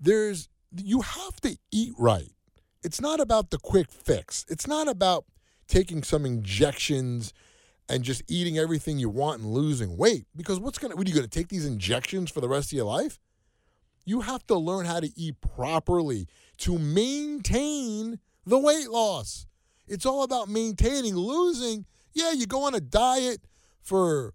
there's 0.00 0.50
you 0.76 1.00
have 1.00 1.40
to 1.42 1.56
eat 1.72 1.94
right. 1.98 2.32
It's 2.82 3.00
not 3.00 3.18
about 3.20 3.50
the 3.50 3.58
quick 3.58 3.90
fix. 3.90 4.44
It's 4.50 4.66
not 4.66 4.88
about 4.88 5.24
taking 5.66 6.02
some 6.02 6.26
injections 6.26 7.32
and 7.88 8.02
just 8.02 8.22
eating 8.28 8.58
everything 8.58 8.98
you 8.98 9.08
want 9.08 9.40
and 9.40 9.50
losing 9.50 9.96
weight. 9.96 10.26
Because 10.36 10.60
what's 10.60 10.78
gonna 10.78 10.96
what 10.96 11.06
are 11.06 11.08
you 11.08 11.16
gonna 11.16 11.28
take 11.28 11.48
these 11.48 11.66
injections 11.66 12.30
for 12.30 12.42
the 12.42 12.48
rest 12.48 12.72
of 12.72 12.76
your 12.76 12.86
life? 12.86 13.18
You 14.04 14.20
have 14.20 14.46
to 14.48 14.56
learn 14.56 14.86
how 14.86 15.00
to 15.00 15.10
eat 15.18 15.40
properly 15.40 16.28
to 16.58 16.78
maintain 16.78 18.18
the 18.44 18.58
weight 18.58 18.90
loss. 18.90 19.46
It's 19.86 20.06
all 20.06 20.22
about 20.22 20.48
maintaining. 20.48 21.16
Losing, 21.16 21.86
yeah, 22.12 22.32
you 22.32 22.46
go 22.46 22.64
on 22.64 22.74
a 22.74 22.80
diet 22.80 23.40
for 23.80 24.34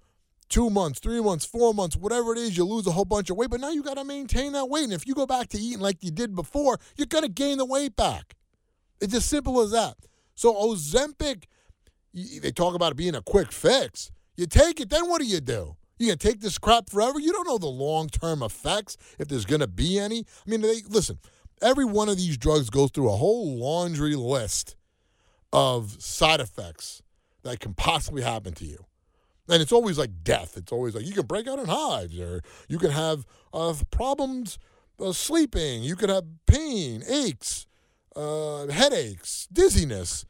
two 0.50 0.70
months, 0.70 1.00
three 1.00 1.22
months, 1.22 1.46
four 1.46 1.74
months, 1.74 1.96
whatever 1.96 2.34
it 2.34 2.40
is, 2.40 2.58
you 2.58 2.66
lose 2.66 2.88
a 2.88 2.92
whole 2.92 3.06
bunch 3.06 3.30
of 3.30 3.38
weight, 3.38 3.50
but 3.50 3.62
now 3.62 3.70
you 3.70 3.84
got 3.84 3.98
to 3.98 4.04
maintain 4.04 4.54
that 4.54 4.66
weight. 4.66 4.84
And 4.84 4.94
if 4.94 5.08
you 5.08 5.14
go 5.14 5.26
back 5.26 5.48
to 5.50 5.60
eating 5.60 5.80
like 5.80 6.04
you 6.04 6.12
did 6.12 6.36
before, 6.36 6.80
you're 6.98 7.08
going 7.08 7.24
to 7.24 7.30
gain 7.30 7.60
the 7.60 7.66
weight 7.66 7.96
back. 7.96 8.36
It's 9.00 9.14
as 9.14 9.26
simple 9.26 9.62
as 9.62 9.72
that. 9.72 9.96
So, 10.36 10.54
Ozempic, 10.54 11.44
they 12.14 12.52
talk 12.52 12.76
about 12.76 12.92
it 12.92 12.96
being 12.96 13.16
a 13.16 13.22
quick 13.22 13.52
fix. 13.52 14.12
You 14.36 14.48
take 14.48 14.80
it, 14.80 14.90
then 14.90 15.08
what 15.08 15.22
do 15.22 15.28
you 15.28 15.40
do? 15.40 15.76
You 16.00 16.08
gonna 16.08 16.18
take 16.18 16.40
this 16.40 16.58
crap 16.58 16.90
forever? 16.90 17.20
You 17.20 17.34
don't 17.34 17.48
know 17.48 17.58
the 17.58 17.68
long 17.68 18.08
term 18.08 18.42
effects 18.42 18.98
if 19.20 19.28
there's 19.28 19.46
gonna 19.46 19.68
be 19.68 20.00
any. 20.00 20.20
I 20.20 20.50
mean, 20.50 20.62
they 20.62 20.82
listen. 20.88 21.20
Every 21.62 21.84
one 21.84 22.08
of 22.08 22.16
these 22.16 22.38
drugs 22.38 22.70
goes 22.70 22.90
through 22.92 23.10
a 23.10 23.18
whole 23.18 23.58
laundry 23.58 24.16
list 24.16 24.78
of 25.52 26.02
side 26.02 26.40
effects 26.40 27.02
that 27.44 27.60
can 27.60 27.74
possibly 27.74 28.22
happen 28.22 28.54
to 28.54 28.66
you. 28.66 28.86
And 29.50 29.62
it's 29.62 29.74
always 29.74 29.98
like 29.98 30.24
death. 30.24 30.56
It's 30.56 30.72
always 30.72 30.96
like 30.96 31.06
you 31.06 31.14
can 31.14 31.26
break 31.26 31.48
out 31.48 31.60
in 31.60 31.66
hives, 31.68 32.18
or 32.18 32.42
you 32.70 32.78
can 32.78 32.92
have 32.92 33.26
uh, 33.54 33.74
problems 33.92 34.58
uh, 35.02 35.12
sleeping. 35.12 35.84
You 35.84 35.98
can 35.98 36.10
have 36.10 36.24
pain, 36.46 37.04
aches, 37.10 37.66
uh, 38.16 38.68
headaches, 38.68 39.48
dizziness, 39.52 40.26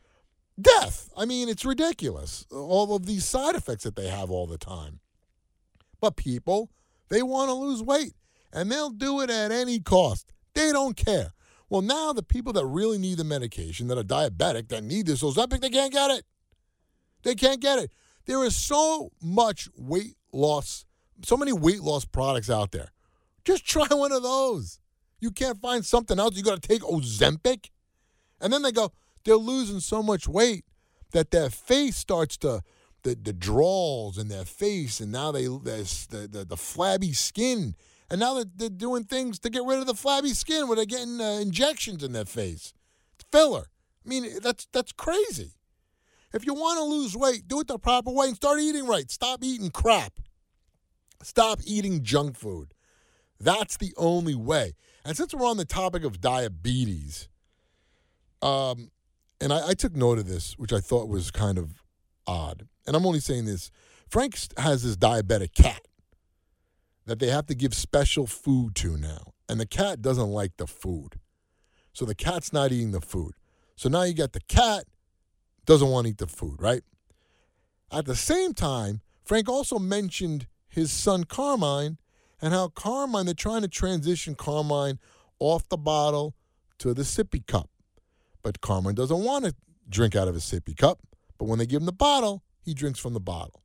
death. 0.60 1.12
I 1.16 1.26
mean, 1.26 1.48
it's 1.48 1.66
ridiculous. 1.66 2.48
All 2.52 2.96
of 2.96 3.06
these 3.06 3.26
side 3.26 3.56
effects 3.56 3.84
that 3.84 3.96
they 3.96 4.08
have 4.08 4.32
all 4.32 4.48
the 4.48 4.58
time. 4.58 5.00
But 6.01 6.15
people, 6.15 6.70
they 7.10 7.22
want 7.22 7.50
to 7.50 7.53
lose 7.53 7.84
weight 7.84 8.13
and 8.51 8.72
they'll 8.72 8.89
do 8.89 9.22
it 9.22 9.29
at 9.29 9.51
any 9.51 9.79
cost. 9.79 10.32
They 10.53 10.72
don't 10.72 10.96
care. 10.96 11.34
Well, 11.70 11.82
now 11.82 12.13
the 12.13 12.24
people 12.24 12.53
that 12.53 12.65
really 12.65 12.98
need 12.98 13.18
the 13.18 13.24
medication, 13.24 13.88
that 13.88 13.98
are 13.98 14.03
diabetic, 14.03 14.70
that 14.70 14.84
need 14.84 15.06
this 15.06 15.22
Ozempic, 15.22 15.62
they 15.62 15.70
can't 15.70 15.94
get 15.94 16.10
it. 16.12 16.25
They 17.24 17.36
can't 17.36 17.62
get 17.62 17.79
it. 17.79 17.91
There 18.25 18.44
is 18.44 18.56
so 18.56 19.12
much 19.22 19.70
weight 19.75 20.15
loss, 20.32 20.86
so 21.24 21.38
many 21.38 21.53
weight 21.53 21.82
loss 21.82 22.06
products 22.06 22.50
out 22.50 22.72
there. 22.72 22.91
Just 23.44 23.65
try 23.65 23.88
one 23.91 24.12
of 24.12 24.24
those. 24.24 24.79
You 25.20 25.32
can't 25.32 25.62
find 25.62 25.86
something 25.86 26.20
else. 26.20 26.36
You 26.36 26.44
got 26.44 26.62
to 26.62 26.68
take 26.68 26.82
Ozempic. 26.82 27.70
And 28.41 28.53
then 28.53 28.62
they 28.62 28.72
go, 28.72 28.91
they're 29.25 29.36
losing 29.36 29.79
so 29.79 30.01
much 30.01 30.27
weight 30.27 30.65
that 31.12 31.32
their 31.32 31.50
face 31.50 31.97
starts 31.97 32.38
to 32.38 32.62
the 33.04 33.16
the 33.16 33.34
drawls 33.34 34.18
in 34.18 34.28
their 34.28 34.46
face, 34.46 35.00
and 35.00 35.12
now 35.12 35.32
they 35.32 35.46
the 35.46 36.28
the, 36.32 36.46
the 36.46 36.58
flabby 36.58 37.14
skin, 37.14 37.76
and 38.10 38.20
now 38.20 38.36
they're, 38.36 38.46
they're 38.56 38.70
doing 38.70 39.04
things 39.04 39.40
to 39.40 39.50
get 39.50 39.64
rid 39.64 39.80
of 39.80 39.88
the 39.88 39.94
flabby 39.94 40.34
skin 40.34 40.68
where 40.68 40.76
they're 40.76 40.86
getting 40.86 41.20
uh, 41.22 41.40
injections 41.42 42.04
in 42.04 42.12
their 42.12 42.26
face, 42.26 42.74
it's 43.16 43.26
filler. 43.32 43.66
I 44.06 44.10
mean, 44.10 44.40
that's 44.42 44.68
that's 44.72 44.92
crazy. 44.92 45.54
If 46.34 46.46
you 46.46 46.54
want 46.54 46.78
to 46.78 46.84
lose 46.84 47.16
weight, 47.16 47.48
do 47.48 47.60
it 47.60 47.68
the 47.68 47.80
proper 47.80 48.12
way 48.12 48.28
and 48.28 48.36
start 48.36 48.60
eating 48.60 48.86
right. 48.86 49.10
Stop 49.10 49.44
eating 49.44 49.72
crap. 49.72 50.14
Stop 51.24 51.60
eating 51.66 52.04
junk 52.04 52.38
food. 52.38 52.74
That's 53.40 53.78
the 53.78 53.94
only 53.98 54.36
way. 54.36 54.74
And 55.04 55.18
since 55.18 55.34
we're 55.34 55.48
on 55.48 55.58
the 55.58 55.66
topic 55.66 56.04
of 56.04 56.22
diabetes, 56.22 57.30
um, 58.42 58.92
and 59.42 59.52
I, 59.52 59.70
I 59.70 59.74
took 59.74 59.96
note 59.96 60.20
of 60.20 60.28
this, 60.28 60.54
which 60.58 60.74
I 60.74 60.80
thought 60.80 61.08
was 61.08 61.32
kind 61.32 61.58
of 61.58 61.82
odd 62.28 62.68
and 62.89 62.95
I'm 62.95 63.06
only 63.06 63.19
saying 63.19 63.45
this 63.45 63.69
Frank 64.10 64.36
has 64.58 64.82
this 64.82 64.97
diabetic 64.97 65.54
cat 65.54 65.88
that 67.06 67.19
they 67.19 67.28
have 67.28 67.45
to 67.45 67.54
give 67.54 67.75
special 67.75 68.25
food 68.25 68.73
to 68.78 68.97
now. 68.97 69.34
And 69.47 69.60
the 69.60 69.67
cat 69.67 70.02
doesn't 70.02 70.30
like 70.32 70.58
the 70.58 70.65
food. 70.65 71.19
So 71.93 72.04
the 72.04 72.15
cat's 72.15 72.52
not 72.52 72.71
eating 72.71 72.89
the 72.89 72.99
food. 72.99 73.34
So 73.75 73.89
now 73.89 74.02
you 74.02 74.15
got 74.15 74.34
the 74.34 74.41
cat 74.41 74.86
doesn't 75.65 75.88
want 75.88 76.06
to 76.06 76.10
eat 76.10 76.17
the 76.17 76.25
food, 76.25 76.60
right? 76.60 76.82
At 77.91 78.06
the 78.06 78.15
same 78.15 78.56
time, 78.56 79.02
Frank 79.23 79.47
also 79.47 79.78
mentioned 79.78 80.47
his 80.67 80.91
son 80.91 81.25
Carmine 81.25 81.99
and 82.41 82.56
how 82.56 82.69
Carmine, 82.69 83.25
they're 83.25 83.36
trying 83.36 83.62
to 83.62 83.67
transition 83.67 84.34
Carmine 84.34 84.97
off 85.38 85.69
the 85.69 85.78
bottle 85.78 86.34
to 86.80 86.95
the 86.95 87.04
sippy 87.04 87.45
cup. 87.45 87.69
But 88.41 88.62
Carmine 88.62 88.95
doesn't 88.95 89.23
want 89.23 89.45
to 89.45 89.54
drink 89.88 90.15
out 90.15 90.28
of 90.28 90.36
a 90.36 90.39
sippy 90.39 90.75
cup. 90.75 91.02
But 91.38 91.45
when 91.45 91.60
they 91.60 91.67
give 91.67 91.82
him 91.82 91.86
the 91.86 91.91
bottle, 91.91 92.43
he 92.69 92.73
drinks 92.75 92.99
from 92.99 93.13
the 93.13 93.19
bottle. 93.19 93.63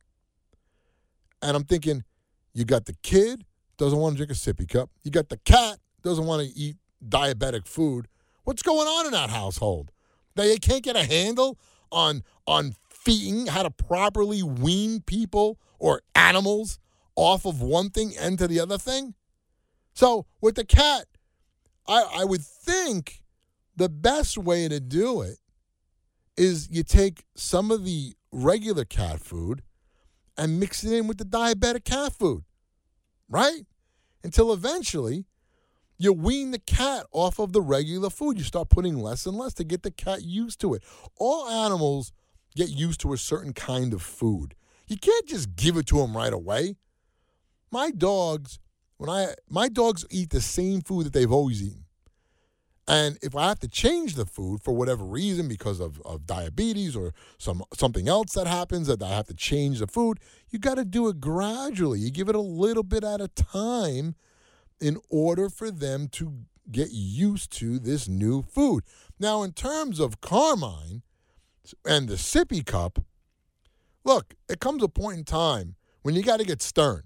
And 1.43 1.57
I'm 1.57 1.65
thinking, 1.65 2.05
you 2.55 2.65
got 2.65 2.87
the 2.87 2.97
kid, 3.03 3.45
doesn't 3.77 3.99
want 3.99 4.17
to 4.17 4.25
drink 4.25 4.31
a 4.31 4.35
sippy 4.35 4.69
cup. 4.69 4.91
You 5.03 5.11
got 5.11 5.29
the 5.29 5.37
cat, 5.39 5.79
doesn't 6.03 6.25
want 6.25 6.47
to 6.47 6.57
eat 6.57 6.77
diabetic 7.07 7.67
food. 7.67 8.09
What's 8.45 8.63
going 8.63 8.89
on 8.89 9.07
in 9.07 9.13
that 9.13 9.31
household? 9.31 9.91
They 10.37 10.57
can't 10.57 10.83
get 10.83 10.97
a 10.97 11.05
handle 11.05 11.59
on 11.93 12.23
on 12.47 12.75
feeding, 12.89 13.47
how 13.47 13.63
to 13.63 13.71
properly 13.71 14.43
wean 14.43 15.01
people 15.03 15.59
or 15.79 16.01
animals 16.15 16.79
off 17.15 17.45
of 17.45 17.61
one 17.61 17.91
thing 17.91 18.13
and 18.19 18.39
to 18.39 18.49
the 18.49 18.59
other 18.59 18.79
thing. 18.79 19.15
So 19.93 20.27
with 20.41 20.55
the 20.55 20.65
cat, 20.65 21.07
I, 21.87 22.21
I 22.21 22.25
would 22.25 22.43
think 22.43 23.23
the 23.77 23.89
best 23.89 24.39
way 24.39 24.67
to 24.69 24.81
do 24.81 25.21
it 25.21 25.39
is 26.37 26.69
you 26.71 26.83
take 26.83 27.25
some 27.37 27.71
of 27.71 27.85
the 27.85 28.15
regular 28.35 28.85
cat 28.85 29.21
food 29.21 29.63
and 30.37 30.59
mix 30.59 30.85
it 30.85 30.93
in 30.93 31.07
with 31.07 31.19
the 31.19 31.25
diabetic 31.25 31.85
cat 31.85 32.13
food, 32.13 32.45
right? 33.29 33.63
Until 34.23 34.53
eventually 34.53 35.27
you 35.97 36.13
wean 36.13 36.51
the 36.51 36.59
cat 36.59 37.07
off 37.13 37.39
of 37.39 37.53
the 37.53 37.63
regular 37.63 38.11
food. 38.11 38.37
You 38.37 38.45
start 38.45 38.69
putting 38.69 38.99
less 38.99 39.27
and 39.27 39.37
less 39.37 39.55
to 39.55 39.65
get 39.65 39.83
the 39.83 39.91
cat 39.91 40.23
used 40.23 40.61
to 40.63 40.75
it. 40.75 40.83
All 41.17 41.49
animals 41.49 42.13
get 42.57 42.69
used 42.69 43.01
to 43.01 43.13
a 43.13 43.19
certain 43.19 43.53
kind 43.53 43.95
of 43.95 44.03
food. 44.03 44.55
You 44.87 44.97
can't 44.97 45.27
just 45.27 45.57
give 45.57 45.77
it 45.77 45.87
to 45.87 45.99
them 45.99 46.17
right 46.17 46.33
away. 46.33 46.77
My 47.71 47.91
dogs, 47.91 48.59
when 48.97 49.09
I 49.09 49.35
my 49.49 49.69
dogs 49.69 50.05
eat 50.11 50.31
the 50.31 50.41
same 50.41 50.81
food 50.81 51.07
that 51.07 51.13
they've 51.13 51.31
always 51.31 51.63
eaten. 51.63 51.84
And 52.87 53.19
if 53.23 53.35
I 53.35 53.49
have 53.49 53.61
to 53.61 53.69
change 53.69 54.15
the 54.15 54.27
food 54.27 54.63
for 54.63 54.73
whatever 54.75 55.05
reason, 55.05 55.49
because 55.49 55.81
of, 55.81 56.03
of 56.05 56.27
diabetes 56.27 56.95
or 56.95 57.15
some 57.39 57.63
something 57.73 58.09
else 58.09 58.33
that 58.35 58.47
happens 58.47 58.89
that 58.89 59.03
I 59.03 59.09
have 59.09 59.27
to 59.29 59.35
change 59.35 59.79
the 59.79 59.87
food, 59.87 60.21
you 60.51 60.59
got 60.59 60.75
to 60.75 60.85
do 60.85 61.09
it 61.09 61.21
gradually. 61.21 62.01
You 62.01 62.11
give 62.11 62.29
it 62.29 62.35
a 62.35 62.41
little 62.41 62.83
bit 62.83 63.03
at 63.03 63.23
a 63.23 63.29
time 63.29 64.17
in 64.81 64.99
order 65.09 65.49
for 65.49 65.71
them 65.71 66.09
to 66.09 66.45
get 66.71 66.91
used 66.91 67.51
to 67.53 67.79
this 67.79 68.07
new 68.07 68.43
food. 68.43 68.85
Now, 69.19 69.43
in 69.43 69.53
terms 69.53 69.99
of 69.99 70.21
Carmine 70.21 71.03
and 71.87 72.09
the 72.09 72.15
sippy 72.15 72.65
cup, 72.65 72.99
look, 74.05 74.35
it 74.49 74.61
comes 74.61 74.83
a 74.83 74.89
point 74.89 75.19
in 75.19 75.25
time 75.25 75.77
when 76.03 76.15
you 76.15 76.23
got 76.23 76.39
to 76.39 76.45
get 76.45 76.61
stern, 76.61 77.05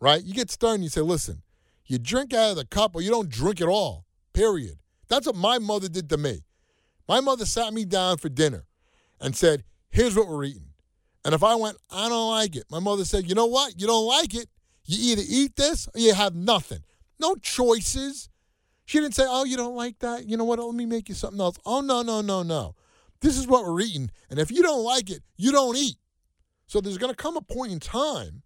right? 0.00 0.22
You 0.22 0.32
get 0.32 0.50
stern, 0.50 0.82
you 0.82 0.88
say, 0.88 1.02
listen, 1.02 1.42
you 1.84 1.98
drink 1.98 2.32
out 2.32 2.50
of 2.50 2.56
the 2.56 2.64
cup 2.64 2.94
or 2.94 3.02
you 3.02 3.10
don't 3.10 3.28
drink 3.28 3.60
at 3.60 3.68
all, 3.68 4.06
period. 4.32 4.78
That's 5.08 5.26
what 5.26 5.36
my 5.36 5.58
mother 5.58 5.88
did 5.88 6.08
to 6.10 6.16
me. 6.16 6.44
My 7.08 7.20
mother 7.20 7.46
sat 7.46 7.72
me 7.72 7.84
down 7.84 8.18
for 8.18 8.28
dinner 8.28 8.66
and 9.20 9.34
said, 9.34 9.64
Here's 9.90 10.14
what 10.14 10.28
we're 10.28 10.44
eating. 10.44 10.70
And 11.24 11.34
if 11.34 11.42
I 11.42 11.54
went, 11.54 11.78
I 11.90 12.08
don't 12.08 12.30
like 12.30 12.56
it, 12.56 12.64
my 12.70 12.78
mother 12.78 13.04
said, 13.04 13.28
You 13.28 13.34
know 13.34 13.46
what? 13.46 13.80
You 13.80 13.86
don't 13.86 14.06
like 14.06 14.34
it. 14.34 14.48
You 14.84 15.12
either 15.12 15.22
eat 15.26 15.56
this 15.56 15.88
or 15.94 16.00
you 16.00 16.14
have 16.14 16.34
nothing. 16.34 16.80
No 17.18 17.34
choices. 17.36 18.28
She 18.84 19.00
didn't 19.00 19.14
say, 19.14 19.24
Oh, 19.26 19.44
you 19.44 19.56
don't 19.56 19.76
like 19.76 19.98
that? 20.00 20.26
You 20.26 20.36
know 20.36 20.44
what? 20.44 20.58
Let 20.58 20.74
me 20.74 20.86
make 20.86 21.08
you 21.08 21.14
something 21.14 21.40
else. 21.40 21.56
Oh, 21.64 21.80
no, 21.80 22.02
no, 22.02 22.20
no, 22.20 22.42
no. 22.42 22.74
This 23.20 23.36
is 23.36 23.46
what 23.46 23.64
we're 23.64 23.80
eating. 23.80 24.10
And 24.30 24.38
if 24.38 24.50
you 24.50 24.62
don't 24.62 24.84
like 24.84 25.10
it, 25.10 25.22
you 25.36 25.50
don't 25.50 25.76
eat. 25.76 25.96
So 26.66 26.80
there's 26.80 26.98
going 26.98 27.12
to 27.12 27.16
come 27.16 27.36
a 27.36 27.40
point 27.40 27.72
in 27.72 27.80
time 27.80 28.42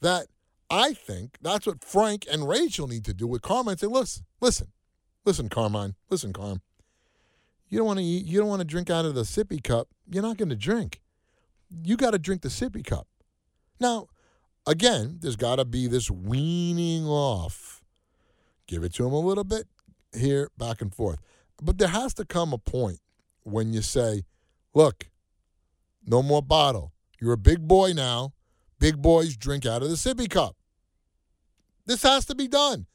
that 0.00 0.26
I 0.70 0.94
think 0.94 1.36
that's 1.42 1.66
what 1.66 1.84
Frank 1.84 2.26
and 2.30 2.48
Rachel 2.48 2.88
need 2.88 3.04
to 3.04 3.14
do 3.14 3.26
with 3.26 3.42
Carmine. 3.42 3.76
Say, 3.76 3.86
listen, 3.86 4.24
listen, 4.40 4.68
listen, 5.24 5.48
Carmine, 5.48 5.94
listen, 6.10 6.32
Carm. 6.32 6.60
You 7.68 7.78
don't 7.78 7.86
want 7.86 7.98
to 8.00 8.04
eat. 8.04 8.26
You 8.26 8.38
don't 8.38 8.48
want 8.48 8.60
to 8.60 8.66
drink 8.66 8.90
out 8.90 9.06
of 9.06 9.14
the 9.14 9.22
sippy 9.22 9.62
cup. 9.62 9.88
You're 10.10 10.22
not 10.22 10.36
going 10.36 10.50
to 10.50 10.56
drink. 10.56 11.00
You 11.82 11.96
got 11.96 12.10
to 12.10 12.18
drink 12.18 12.42
the 12.42 12.48
sippy 12.48 12.84
cup. 12.84 13.06
Now, 13.80 14.08
again, 14.66 15.18
there's 15.20 15.36
got 15.36 15.56
to 15.56 15.64
be 15.64 15.86
this 15.86 16.10
weaning 16.10 17.06
off. 17.06 17.82
Give 18.66 18.84
it 18.84 18.92
to 18.94 19.06
him 19.06 19.12
a 19.12 19.18
little 19.18 19.44
bit 19.44 19.66
here, 20.14 20.50
back 20.58 20.82
and 20.82 20.94
forth. 20.94 21.18
But 21.62 21.78
there 21.78 21.88
has 21.88 22.12
to 22.14 22.24
come 22.24 22.52
a 22.52 22.58
point 22.58 23.00
when 23.42 23.72
you 23.72 23.82
say, 23.82 24.24
look, 24.74 25.08
no 26.04 26.22
more 26.22 26.42
bottle. 26.42 26.92
You're 27.20 27.32
a 27.32 27.38
big 27.38 27.66
boy 27.66 27.92
now. 27.92 28.34
Big 28.78 29.00
boys 29.00 29.36
drink 29.36 29.64
out 29.64 29.82
of 29.82 29.88
the 29.88 29.94
sippy 29.94 30.28
cup. 30.28 30.56
This 31.86 32.02
has 32.02 32.24
to 32.26 32.34
be 32.34 32.48
done. 32.48 32.86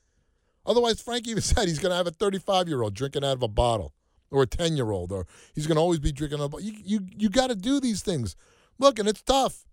Otherwise, 0.68 1.02
Frank 1.02 1.28
even 1.28 1.42
said 1.42 1.68
he's 1.68 1.80
going 1.80 1.92
to 1.92 1.96
have 1.96 2.08
a 2.08 2.12
35 2.12 2.68
year 2.68 2.84
old 2.84 2.94
drinking 2.94 3.24
out 3.24 3.34
of 3.34 3.44
a 3.44 3.48
bottle 3.48 3.94
or 4.30 4.44
a 4.44 4.48
10 4.48 4.76
year 4.76 4.92
old, 4.92 5.12
or 5.12 5.26
he's 5.56 5.66
going 5.66 5.78
to 5.78 5.82
always 5.82 6.00
be 6.00 6.12
drinking 6.12 6.40
a 6.40 6.50
bottle. 6.50 6.62
You, 6.62 6.74
you, 6.84 7.00
you 7.18 7.30
got 7.30 7.48
to 7.48 7.56
do 7.56 7.80
these 7.80 8.02
things. 8.02 8.36
Look, 8.78 9.00
and 9.00 9.08
it's 9.08 9.22
tough. 9.22 9.64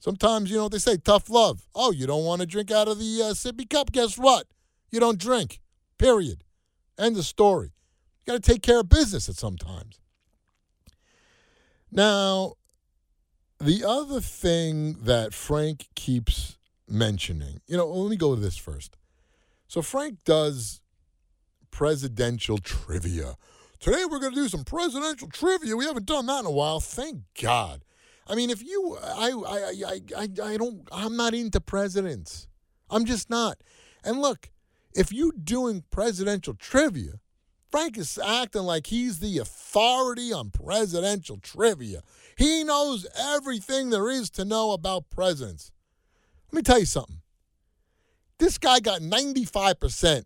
Sometimes, 0.00 0.50
you 0.50 0.56
know 0.56 0.64
what 0.64 0.72
they 0.72 0.78
say, 0.78 0.96
tough 0.96 1.28
love. 1.28 1.66
Oh, 1.74 1.90
you 1.90 2.06
don't 2.06 2.24
want 2.24 2.40
to 2.40 2.46
drink 2.46 2.70
out 2.70 2.86
of 2.86 2.98
the 2.98 3.22
uh, 3.22 3.32
sippy 3.34 3.68
cup? 3.68 3.90
Guess 3.90 4.16
what? 4.16 4.46
You 4.90 5.00
don't 5.00 5.18
drink. 5.18 5.60
Period. 5.98 6.44
End 6.98 7.16
of 7.16 7.24
story. 7.24 7.72
You 8.24 8.32
got 8.32 8.42
to 8.42 8.52
take 8.52 8.62
care 8.62 8.80
of 8.80 8.88
business 8.88 9.28
at 9.28 9.34
sometimes. 9.34 10.00
Now, 11.90 12.54
the 13.58 13.84
other 13.84 14.20
thing 14.20 14.94
that 15.02 15.34
Frank 15.34 15.88
keeps 15.96 16.58
mentioning, 16.88 17.60
you 17.66 17.76
know, 17.76 17.88
let 17.88 18.10
me 18.10 18.16
go 18.16 18.34
to 18.34 18.40
this 18.40 18.56
first. 18.56 18.97
So 19.68 19.82
Frank 19.82 20.24
does 20.24 20.80
presidential 21.70 22.56
trivia. 22.56 23.36
Today 23.78 24.04
we're 24.10 24.18
going 24.18 24.34
to 24.34 24.40
do 24.40 24.48
some 24.48 24.64
presidential 24.64 25.28
trivia. 25.28 25.76
We 25.76 25.84
haven't 25.84 26.06
done 26.06 26.26
that 26.26 26.40
in 26.40 26.46
a 26.46 26.50
while. 26.50 26.80
Thank 26.80 27.20
God. 27.40 27.82
I 28.26 28.34
mean, 28.34 28.48
if 28.48 28.62
you, 28.62 28.96
I, 29.02 29.30
I, 29.30 29.72
I, 29.86 30.00
I, 30.16 30.28
I 30.42 30.56
don't, 30.56 30.88
I'm 30.90 31.16
not 31.16 31.34
into 31.34 31.60
presidents. 31.60 32.48
I'm 32.90 33.04
just 33.04 33.28
not. 33.28 33.58
And 34.02 34.20
look, 34.22 34.50
if 34.94 35.12
you 35.12 35.32
doing 35.32 35.84
presidential 35.90 36.54
trivia, 36.54 37.20
Frank 37.70 37.98
is 37.98 38.18
acting 38.18 38.62
like 38.62 38.86
he's 38.86 39.20
the 39.20 39.36
authority 39.36 40.32
on 40.32 40.50
presidential 40.50 41.36
trivia. 41.36 42.00
He 42.36 42.64
knows 42.64 43.06
everything 43.18 43.90
there 43.90 44.08
is 44.08 44.30
to 44.30 44.46
know 44.46 44.72
about 44.72 45.10
presidents. 45.10 45.70
Let 46.50 46.56
me 46.56 46.62
tell 46.62 46.78
you 46.78 46.86
something. 46.86 47.20
This 48.38 48.58
guy 48.58 48.80
got 48.80 49.00
95% 49.00 50.24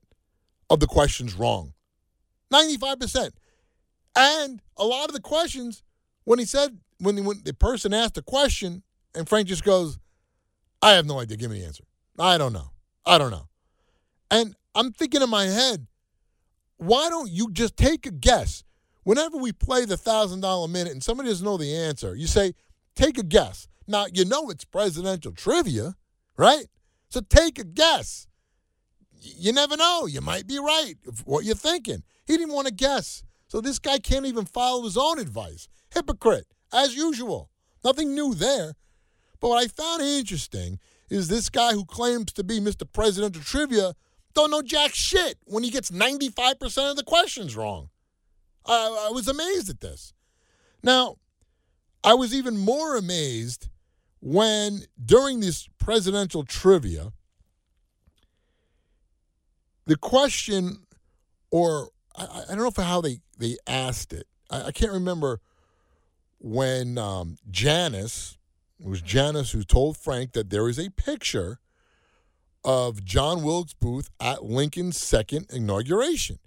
of 0.70 0.80
the 0.80 0.86
questions 0.86 1.34
wrong. 1.34 1.72
95%. 2.52 3.30
And 4.14 4.60
a 4.76 4.84
lot 4.84 5.08
of 5.08 5.14
the 5.14 5.20
questions, 5.20 5.82
when 6.24 6.38
he 6.38 6.44
said 6.44 6.78
when 6.98 7.16
the, 7.16 7.22
when 7.22 7.42
the 7.44 7.54
person 7.54 7.92
asked 7.92 8.16
a 8.16 8.22
question 8.22 8.82
and 9.14 9.28
Frank 9.28 9.48
just 9.48 9.64
goes, 9.64 9.98
I 10.80 10.92
have 10.92 11.06
no 11.06 11.20
idea. 11.20 11.36
Give 11.36 11.50
me 11.50 11.60
the 11.60 11.66
answer. 11.66 11.84
I 12.18 12.38
don't 12.38 12.52
know. 12.52 12.70
I 13.04 13.18
don't 13.18 13.30
know. 13.30 13.48
And 14.30 14.54
I'm 14.74 14.92
thinking 14.92 15.22
in 15.22 15.30
my 15.30 15.44
head, 15.44 15.86
why 16.76 17.08
don't 17.08 17.30
you 17.30 17.50
just 17.52 17.76
take 17.76 18.06
a 18.06 18.10
guess? 18.10 18.64
Whenever 19.04 19.36
we 19.36 19.52
play 19.52 19.84
the 19.84 19.96
$1,000 19.96 20.70
minute 20.70 20.92
and 20.92 21.02
somebody 21.02 21.28
doesn't 21.28 21.44
know 21.44 21.56
the 21.56 21.74
answer, 21.74 22.14
you 22.14 22.26
say, 22.26 22.54
take 22.94 23.18
a 23.18 23.22
guess. 23.22 23.66
Now, 23.86 24.06
you 24.12 24.24
know 24.24 24.48
it's 24.50 24.64
presidential 24.64 25.32
trivia, 25.32 25.96
right? 26.36 26.66
So 27.12 27.20
take 27.20 27.58
a 27.58 27.64
guess. 27.64 28.26
You 29.20 29.52
never 29.52 29.76
know. 29.76 30.06
You 30.06 30.22
might 30.22 30.46
be 30.46 30.58
right. 30.58 30.94
What 31.26 31.44
you're 31.44 31.54
thinking. 31.54 32.04
He 32.24 32.38
didn't 32.38 32.54
want 32.54 32.68
to 32.68 32.72
guess. 32.72 33.22
So 33.48 33.60
this 33.60 33.78
guy 33.78 33.98
can't 33.98 34.24
even 34.24 34.46
follow 34.46 34.84
his 34.84 34.96
own 34.96 35.18
advice. 35.18 35.68
Hypocrite 35.92 36.46
as 36.72 36.96
usual. 36.96 37.50
Nothing 37.84 38.14
new 38.14 38.32
there. 38.32 38.72
But 39.40 39.48
what 39.48 39.62
I 39.62 39.66
found 39.66 40.00
interesting 40.00 40.78
is 41.10 41.28
this 41.28 41.50
guy 41.50 41.72
who 41.72 41.84
claims 41.84 42.32
to 42.32 42.44
be 42.44 42.60
Mr. 42.60 42.90
President 42.90 43.36
of 43.36 43.44
Trivia 43.44 43.92
don't 44.32 44.50
know 44.50 44.62
jack 44.62 44.94
shit 44.94 45.36
when 45.44 45.64
he 45.64 45.70
gets 45.70 45.90
95% 45.90 46.92
of 46.92 46.96
the 46.96 47.04
questions 47.04 47.54
wrong. 47.54 47.90
I, 48.64 49.08
I 49.08 49.12
was 49.12 49.28
amazed 49.28 49.68
at 49.68 49.82
this. 49.82 50.14
Now, 50.82 51.16
I 52.02 52.14
was 52.14 52.34
even 52.34 52.56
more 52.56 52.96
amazed 52.96 53.68
when 54.22 54.82
during 55.04 55.40
this 55.40 55.68
presidential 55.78 56.44
trivia, 56.44 57.12
the 59.84 59.96
question, 59.96 60.86
or 61.50 61.88
I, 62.16 62.44
I 62.48 62.54
don't 62.54 62.78
know 62.78 62.84
how 62.84 63.00
they, 63.00 63.18
they 63.36 63.56
asked 63.66 64.12
it. 64.12 64.28
I, 64.48 64.66
I 64.66 64.72
can't 64.72 64.92
remember 64.92 65.40
when 66.38 66.98
um, 66.98 67.36
Janice, 67.50 68.38
it 68.78 68.86
was 68.86 69.02
Janice 69.02 69.50
who 69.50 69.64
told 69.64 69.96
Frank 69.96 70.32
that 70.32 70.50
there 70.50 70.68
is 70.68 70.78
a 70.78 70.90
picture 70.90 71.58
of 72.64 73.04
John 73.04 73.42
Wilkes 73.42 73.74
Booth 73.74 74.08
at 74.20 74.44
Lincoln's 74.44 74.98
second 74.98 75.46
inauguration. 75.52 76.38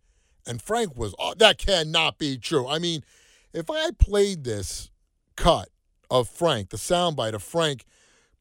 And 0.47 0.61
Frank 0.61 0.95
was, 0.95 1.13
oh, 1.19 1.33
that 1.39 1.57
cannot 1.57 2.19
be 2.19 2.37
true. 2.37 2.69
I 2.69 2.79
mean, 2.79 3.03
if 3.51 3.69
I 3.69 3.89
played 3.99 4.45
this 4.45 4.91
cut 5.35 5.67
of 6.09 6.29
Frank, 6.29 6.69
the 6.69 6.77
soundbite 6.77 7.33
of 7.33 7.43
Frank 7.43 7.85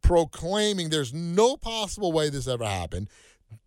proclaiming 0.03 0.91
there's 0.91 1.15
no 1.15 1.57
possible 1.57 2.13
way 2.13 2.29
this 2.29 2.47
ever 2.47 2.65
happened, 2.65 3.09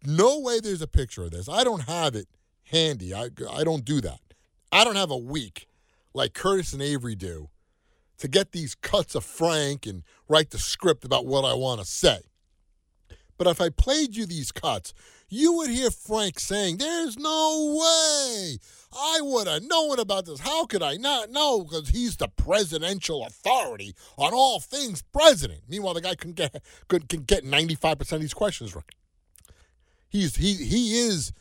no 0.05 0.39
way 0.39 0.60
there's 0.60 0.81
a 0.81 0.88
picture 0.88 1.23
of 1.23 1.31
this. 1.31 1.49
I 1.49 1.63
don't 1.63 1.83
have 1.83 2.15
it 2.15 2.27
handy. 2.65 3.13
I, 3.13 3.29
I 3.51 3.63
don't 3.63 3.86
do 3.86 4.01
that. 4.01 4.19
I 4.71 4.83
don't 4.83 4.95
have 4.95 5.12
a 5.12 5.17
week 5.17 5.67
like 6.13 6.33
Curtis 6.33 6.73
and 6.73 6.81
Avery 6.81 7.15
do 7.15 7.49
to 8.17 8.27
get 8.27 8.51
these 8.51 8.75
cuts 8.75 9.15
of 9.15 9.23
Frank 9.23 9.86
and 9.86 10.03
write 10.27 10.49
the 10.49 10.57
script 10.57 11.05
about 11.05 11.25
what 11.25 11.45
I 11.45 11.53
want 11.53 11.79
to 11.79 11.86
say. 11.86 12.19
But 13.38 13.47
if 13.47 13.62
I 13.62 13.69
played 13.69 14.15
you 14.15 14.25
these 14.25 14.51
cuts, 14.51 14.93
you 15.29 15.53
would 15.53 15.69
hear 15.69 15.91
Frank 15.91 16.39
saying, 16.39 16.77
There's 16.77 17.17
no 17.17 17.77
way 17.79 18.57
I 18.93 19.19
would 19.21 19.47
have 19.47 19.63
known 19.63 19.99
about 19.99 20.25
this. 20.25 20.39
How 20.39 20.65
could 20.65 20.81
I 20.83 20.95
not 20.95 21.29
know? 21.29 21.63
Because 21.63 21.89
he's 21.89 22.17
the 22.17 22.27
presidential 22.29 23.25
authority 23.25 23.93
on 24.17 24.33
all 24.33 24.59
things 24.59 25.01
president. 25.01 25.61
Meanwhile, 25.67 25.95
the 25.95 26.01
guy 26.01 26.15
can 26.15 26.33
get, 26.33 26.61
could, 26.87 27.09
can 27.09 27.23
get 27.23 27.43
95% 27.43 28.13
of 28.13 28.21
these 28.21 28.33
questions 28.33 28.75
right. 28.75 28.83
He's, 30.09 30.37
he, 30.37 30.53
he 30.53 30.99
is 30.99 31.33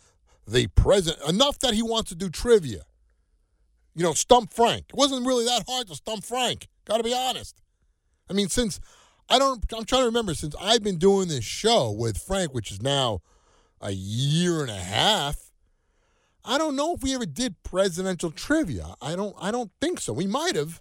the 0.47 0.67
president, 0.69 1.29
enough 1.29 1.59
that 1.61 1.75
he 1.75 1.83
wants 1.83 2.09
to 2.11 2.17
do 2.17 2.29
trivia 2.29 2.83
you 3.97 4.03
know, 4.03 4.13
stump 4.13 4.53
Frank. 4.53 4.85
It 4.91 4.95
wasn't 4.95 5.27
really 5.27 5.47
that 5.47 5.65
hard 5.67 5.89
to 5.89 5.95
stump 5.95 6.23
Frank. 6.23 6.69
Got 6.85 6.99
to 6.99 7.03
be 7.03 7.15
honest. 7.15 7.63
I 8.29 8.35
mean, 8.35 8.49
since 8.49 8.79
I 9.29 9.39
don't, 9.39 9.65
I'm 9.75 9.87
trying 9.87 10.03
to 10.03 10.07
remember 10.07 10.35
since 10.35 10.55
I've 10.61 10.83
been 10.83 10.99
doing 10.99 11.29
this 11.29 11.45
show 11.45 11.91
with 11.91 12.19
Frank, 12.19 12.53
which 12.53 12.71
is 12.71 12.83
now 12.83 13.23
a 13.81 13.93
year 13.93 14.63
and 14.63 14.71
a 14.71 14.75
half. 14.75 15.51
I 16.45 16.59
don't 16.59 16.77
know 16.77 16.95
if 16.95 17.03
we 17.03 17.15
ever 17.15 17.27
did 17.27 17.63
presidential 17.63 18.31
trivia. 18.31 18.95
I 19.03 19.17
don't, 19.17 19.35
I 19.41 19.51
don't 19.51 19.71
think 19.81 20.01
so. 20.01 20.13
We 20.13 20.27
might 20.27 20.55
have, 20.55 20.81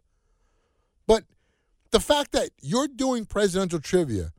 but 1.08 1.23
the 1.91 1.99
fact 1.99 2.34
that 2.34 2.51
you're 2.62 2.88
doing 2.88 3.25
presidential 3.25 3.79
trivia, 3.79 4.31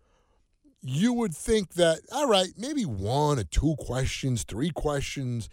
you 0.83 1.12
would 1.12 1.35
think 1.35 1.75
that 1.75 2.01
all 2.12 2.29
right, 2.29 2.51
maybe 2.57 2.85
one 2.85 3.38
or 3.38 3.45
two 3.45 3.75
questions, 3.79 4.45
three 4.45 4.71
questions, 4.71 5.49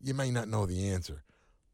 you 0.00 0.14
may 0.14 0.30
not 0.30 0.48
know 0.48 0.64
the 0.64 0.88
answer. 0.88 1.24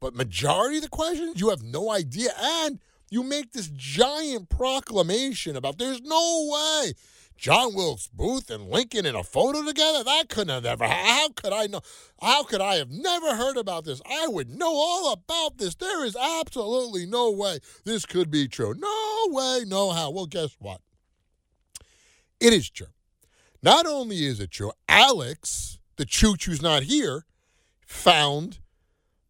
But 0.00 0.14
majority 0.14 0.76
of 0.78 0.82
the 0.82 0.88
questions, 0.88 1.40
you 1.40 1.50
have 1.50 1.62
no 1.62 1.90
idea. 1.90 2.30
And 2.38 2.80
you 3.10 3.22
make 3.22 3.52
this 3.52 3.68
giant 3.68 4.48
proclamation 4.48 5.56
about 5.56 5.78
there's 5.78 6.02
no 6.02 6.48
way 6.50 6.94
John 7.36 7.74
Wilkes 7.74 8.08
Booth 8.08 8.50
and 8.50 8.68
Lincoln 8.68 9.06
in 9.06 9.14
a 9.14 9.24
photo 9.24 9.62
together? 9.64 10.04
That 10.04 10.28
couldn't 10.28 10.54
have 10.54 10.64
ever 10.64 10.86
How 10.86 11.28
could 11.30 11.52
I 11.52 11.66
know? 11.66 11.80
How 12.20 12.44
could 12.44 12.60
I 12.60 12.76
have 12.76 12.90
never 12.90 13.36
heard 13.36 13.56
about 13.56 13.84
this? 13.84 14.00
I 14.08 14.28
would 14.28 14.48
know 14.48 14.72
all 14.72 15.12
about 15.12 15.58
this. 15.58 15.74
There 15.74 16.04
is 16.04 16.16
absolutely 16.16 17.06
no 17.06 17.30
way 17.30 17.58
this 17.84 18.06
could 18.06 18.30
be 18.30 18.48
true. 18.48 18.74
No 18.78 19.26
way, 19.28 19.64
no 19.66 19.90
how. 19.90 20.10
Well, 20.10 20.26
guess 20.26 20.56
what? 20.58 20.80
It 22.40 22.52
is 22.52 22.70
true. 22.70 22.86
Not 23.62 23.86
only 23.86 24.24
is 24.24 24.40
it 24.40 24.50
true, 24.50 24.72
Alex, 24.88 25.78
the 25.96 26.04
choo 26.04 26.36
choo's 26.36 26.62
not 26.62 26.84
here, 26.84 27.24
found 27.86 28.58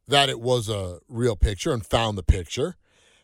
that 0.07 0.29
it 0.29 0.41
was 0.41 0.69
a 0.69 0.99
real 1.09 1.37
picture 1.37 1.73
and 1.73 1.85
found 1.85 2.19
the 2.19 2.23
picture. 2.23 2.77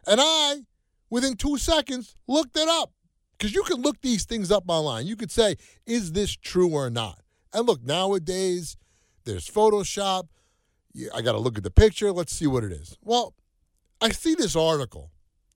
And 0.07 0.21
I, 0.23 0.63
within 1.11 1.37
two 1.37 1.59
seconds, 1.59 2.15
looked 2.27 2.57
it 2.57 2.69
up. 2.69 2.93
Because 3.41 3.55
you 3.55 3.63
can 3.63 3.81
look 3.81 4.03
these 4.03 4.27
things 4.27 4.53
up 4.53 4.65
online. 4.69 5.07
You 5.07 5.17
could 5.17 5.31
say, 5.31 5.57
is 5.87 6.13
this 6.13 6.37
true 6.37 6.69
or 6.75 6.91
not? 6.91 7.21
And 7.55 7.67
look, 7.67 7.83
nowadays, 7.83 8.77
there's 9.25 9.49
Photoshop. 9.49 10.29
I 11.15 11.23
got 11.23 11.33
to 11.33 11.39
look 11.39 11.57
at 11.57 11.65
the 11.65 11.71
picture. 11.71 12.13
Let's 12.13 12.37
see 12.37 12.47
what 12.47 12.65
it 12.65 12.71
is. 12.71 12.99
Well, 13.03 13.33
I 13.99 14.11
see 14.11 14.35
this 14.35 14.55
article 14.55 15.11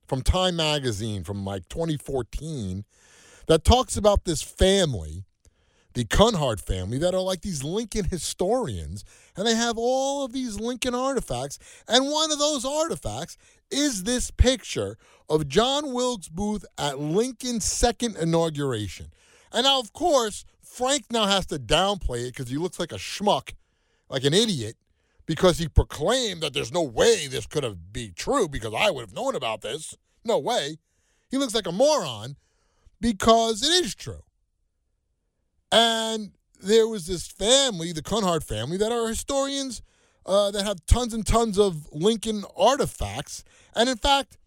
from 0.07 0.23
Time 0.23 0.57
Magazine 0.57 1.25
from 1.25 1.45
like 1.45 1.69
2014 1.69 2.87
that 3.49 3.65
talks 3.65 3.99
about 3.99 4.25
this 4.25 4.41
family, 4.41 5.27
the 5.95 6.05
Kunhardt 6.05 6.61
family, 6.61 6.99
that 6.99 7.15
are 7.15 7.21
like 7.21 7.43
these 7.43 7.65
Lincoln 7.65 8.05
historians, 8.05 9.05
and 9.37 9.47
they 9.47 9.55
have 9.55 9.79
all 9.79 10.25
of 10.25 10.33
these 10.33 10.61
Lincoln 10.61 10.95
artifacts. 10.95 11.59
And 11.89 12.11
one 12.11 12.33
of 12.33 12.39
those 12.39 12.65
artifacts 12.65 13.37
is 13.71 14.03
this 14.03 14.31
picture 14.31 14.99
of 15.29 15.49
John 15.49 15.93
Wilkes 15.93 16.29
Booth 16.29 16.65
at 16.77 16.99
Lincoln's 16.99 17.65
second 17.65 18.17
inauguration. 18.17 19.07
And 19.53 19.65
now, 19.65 19.81
of 19.81 19.93
course, 19.93 20.45
Frank 20.63 21.05
now 21.11 21.27
has 21.27 21.47
to 21.47 21.59
downplay 21.59 22.27
it 22.27 22.35
because 22.35 22.49
he 22.49 22.57
looks 22.57 22.81
like 22.81 22.93
a 22.93 22.97
schmuck, 22.97 23.53
like 24.09 24.25
an 24.25 24.35
idiot, 24.35 24.77
because 25.27 25.59
he 25.59 25.69
proclaimed 25.69 26.43
that 26.43 26.53
there's 26.53 26.73
no 26.73 26.83
way 26.83 27.29
this 27.29 27.47
could 27.47 27.63
have 27.63 27.93
be 27.93 28.11
true 28.11 28.49
because 28.49 28.75
I 28.77 28.91
would 28.91 29.03
have 29.03 29.15
known 29.15 29.35
about 29.35 29.63
this. 29.63 29.97
No 30.25 30.39
way. 30.39 30.79
He 31.31 31.39
looks 31.39 31.55
like 31.55 31.67
a 31.67 31.73
moron 31.73 32.37
because 33.01 33.63
it 33.63 33.85
is 33.85 33.95
true. 33.95 34.25
And 35.75 36.31
there 36.63 36.87
was 36.87 37.09
this 37.09 37.27
family, 37.27 37.93
the 37.93 38.01
Kunhardt 38.01 38.45
family, 38.45 38.77
that 38.77 38.93
are 38.93 39.09
historians 39.09 39.83
uh, 40.25 40.53
that 40.53 40.65
have 40.65 40.87
tons 40.87 41.13
and 41.13 41.27
tons 41.27 41.59
of 41.59 41.89
Lincoln 41.93 42.45
artifacts. 42.57 43.43
And 43.75 43.89
in 43.89 43.97
fact, 43.97 44.39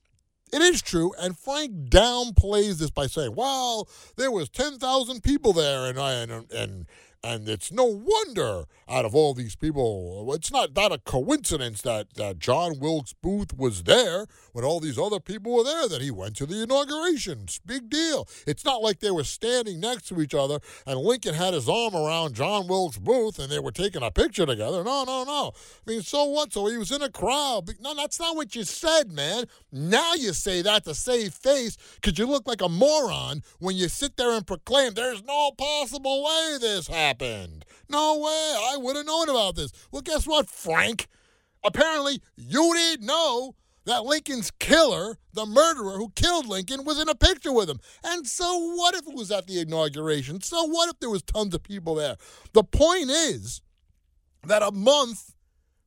it 0.54 0.62
is 0.62 0.82
true. 0.82 1.14
And 1.20 1.38
Frank 1.38 1.90
downplays 1.90 2.78
this 2.78 2.92
by 2.92 3.08
saying, 3.08 3.36
well, 3.36 3.90
there 4.16 4.32
was 4.32 4.50
10,000 4.50 5.22
people 5.22 5.52
there 5.52 5.86
and, 5.88 6.00
and, 6.00 6.52
and 6.54 6.86
and 7.24 7.50
it's 7.50 7.72
no 7.72 7.84
wonder 7.84 8.66
out 8.88 9.04
of 9.04 9.16
all 9.16 9.34
these 9.34 9.56
people, 9.56 10.32
it's 10.34 10.52
not, 10.52 10.76
not 10.76 10.92
a 10.92 11.00
coincidence 11.00 11.82
that, 11.82 12.14
that 12.14 12.40
John 12.40 12.80
Wilkes 12.80 13.14
Booth 13.14 13.58
was 13.58 13.84
there 13.84 14.28
when 14.58 14.66
all 14.66 14.80
these 14.80 14.98
other 14.98 15.20
people 15.20 15.54
were 15.54 15.64
there, 15.64 15.88
that 15.88 16.02
he 16.02 16.10
went 16.10 16.36
to 16.36 16.48
the 16.48 16.64
inauguration. 16.64 17.42
It's 17.44 17.60
big 17.60 17.92
deal. 17.92 18.28
It's 18.48 18.66
not 18.66 18.82
like 18.82 19.02
they 19.02 19.12
were 19.12 19.24
standing 19.24 19.80
next 19.80 20.08
to 20.08 20.20
each 20.20 20.34
other 20.34 20.60
and 20.88 21.00
Lincoln 21.00 21.36
had 21.36 21.54
his 21.54 21.70
arm 21.70 21.94
around 21.94 22.34
John 22.34 22.66
Wilkes 22.66 22.98
Booth 22.98 23.38
and 23.38 23.52
they 23.52 23.60
were 23.60 23.72
taking 23.72 24.02
a 24.02 24.10
picture 24.10 24.48
together. 24.48 24.84
No, 24.84 25.04
no, 25.04 25.24
no. 25.26 25.52
I 25.56 25.92
mean, 25.92 26.02
so 26.02 26.26
what? 26.26 26.54
So 26.54 26.66
he 26.66 26.78
was 26.80 26.92
in 26.92 27.04
a 27.04 27.12
crowd. 27.12 27.70
No, 27.80 27.94
that's 27.94 28.20
not 28.20 28.36
what 28.36 28.56
you 28.56 28.64
said, 28.64 29.12
man. 29.12 29.46
Now 29.72 30.16
you 30.16 30.34
say 30.34 30.64
that 30.64 30.86
to 30.86 30.96
save 30.96 31.36
face 31.36 31.78
because 32.02 32.18
you 32.18 32.26
look 32.26 32.48
like 32.48 32.64
a 32.64 32.68
moron 32.68 33.44
when 33.60 33.76
you 33.76 33.88
sit 33.90 34.18
there 34.18 34.32
and 34.32 34.48
proclaim 34.48 34.96
there's 34.96 35.24
no 35.24 35.52
possible 35.56 36.24
way 36.24 36.58
this 36.60 36.88
happened. 36.88 37.64
No 37.90 38.18
way. 38.18 38.56
I 38.72 38.78
would 38.78 38.96
have 38.96 39.06
known 39.06 39.30
about 39.30 39.56
this. 39.56 39.72
Well, 39.92 40.02
guess 40.02 40.26
what, 40.26 40.50
Frank? 40.50 41.06
Apparently, 41.64 42.24
you 42.36 42.74
didn't 42.74 43.06
know 43.06 43.54
that 43.88 44.04
Lincoln's 44.04 44.52
killer, 44.52 45.18
the 45.34 45.46
murderer 45.46 45.98
who 45.98 46.10
killed 46.10 46.46
Lincoln, 46.46 46.84
was 46.84 47.00
in 47.00 47.08
a 47.08 47.16
picture 47.16 47.54
with 47.54 47.70
him. 47.70 47.80
And 48.04 48.28
so 48.28 48.76
what 48.76 48.94
if 48.96 49.08
it 49.08 49.16
was 49.16 49.32
at 49.32 49.48
the 49.48 49.62
inauguration? 49.62 50.42
So 50.42 50.66
what 50.66 50.90
if 50.90 51.00
there 51.00 51.10
was 51.10 51.24
tons 51.24 51.56
of 51.56 51.64
people 51.64 51.96
there? 51.96 52.18
The 52.52 52.66
point 52.66 53.10
is 53.10 53.62
that 54.46 54.62
a 54.62 54.72
month, 54.72 55.34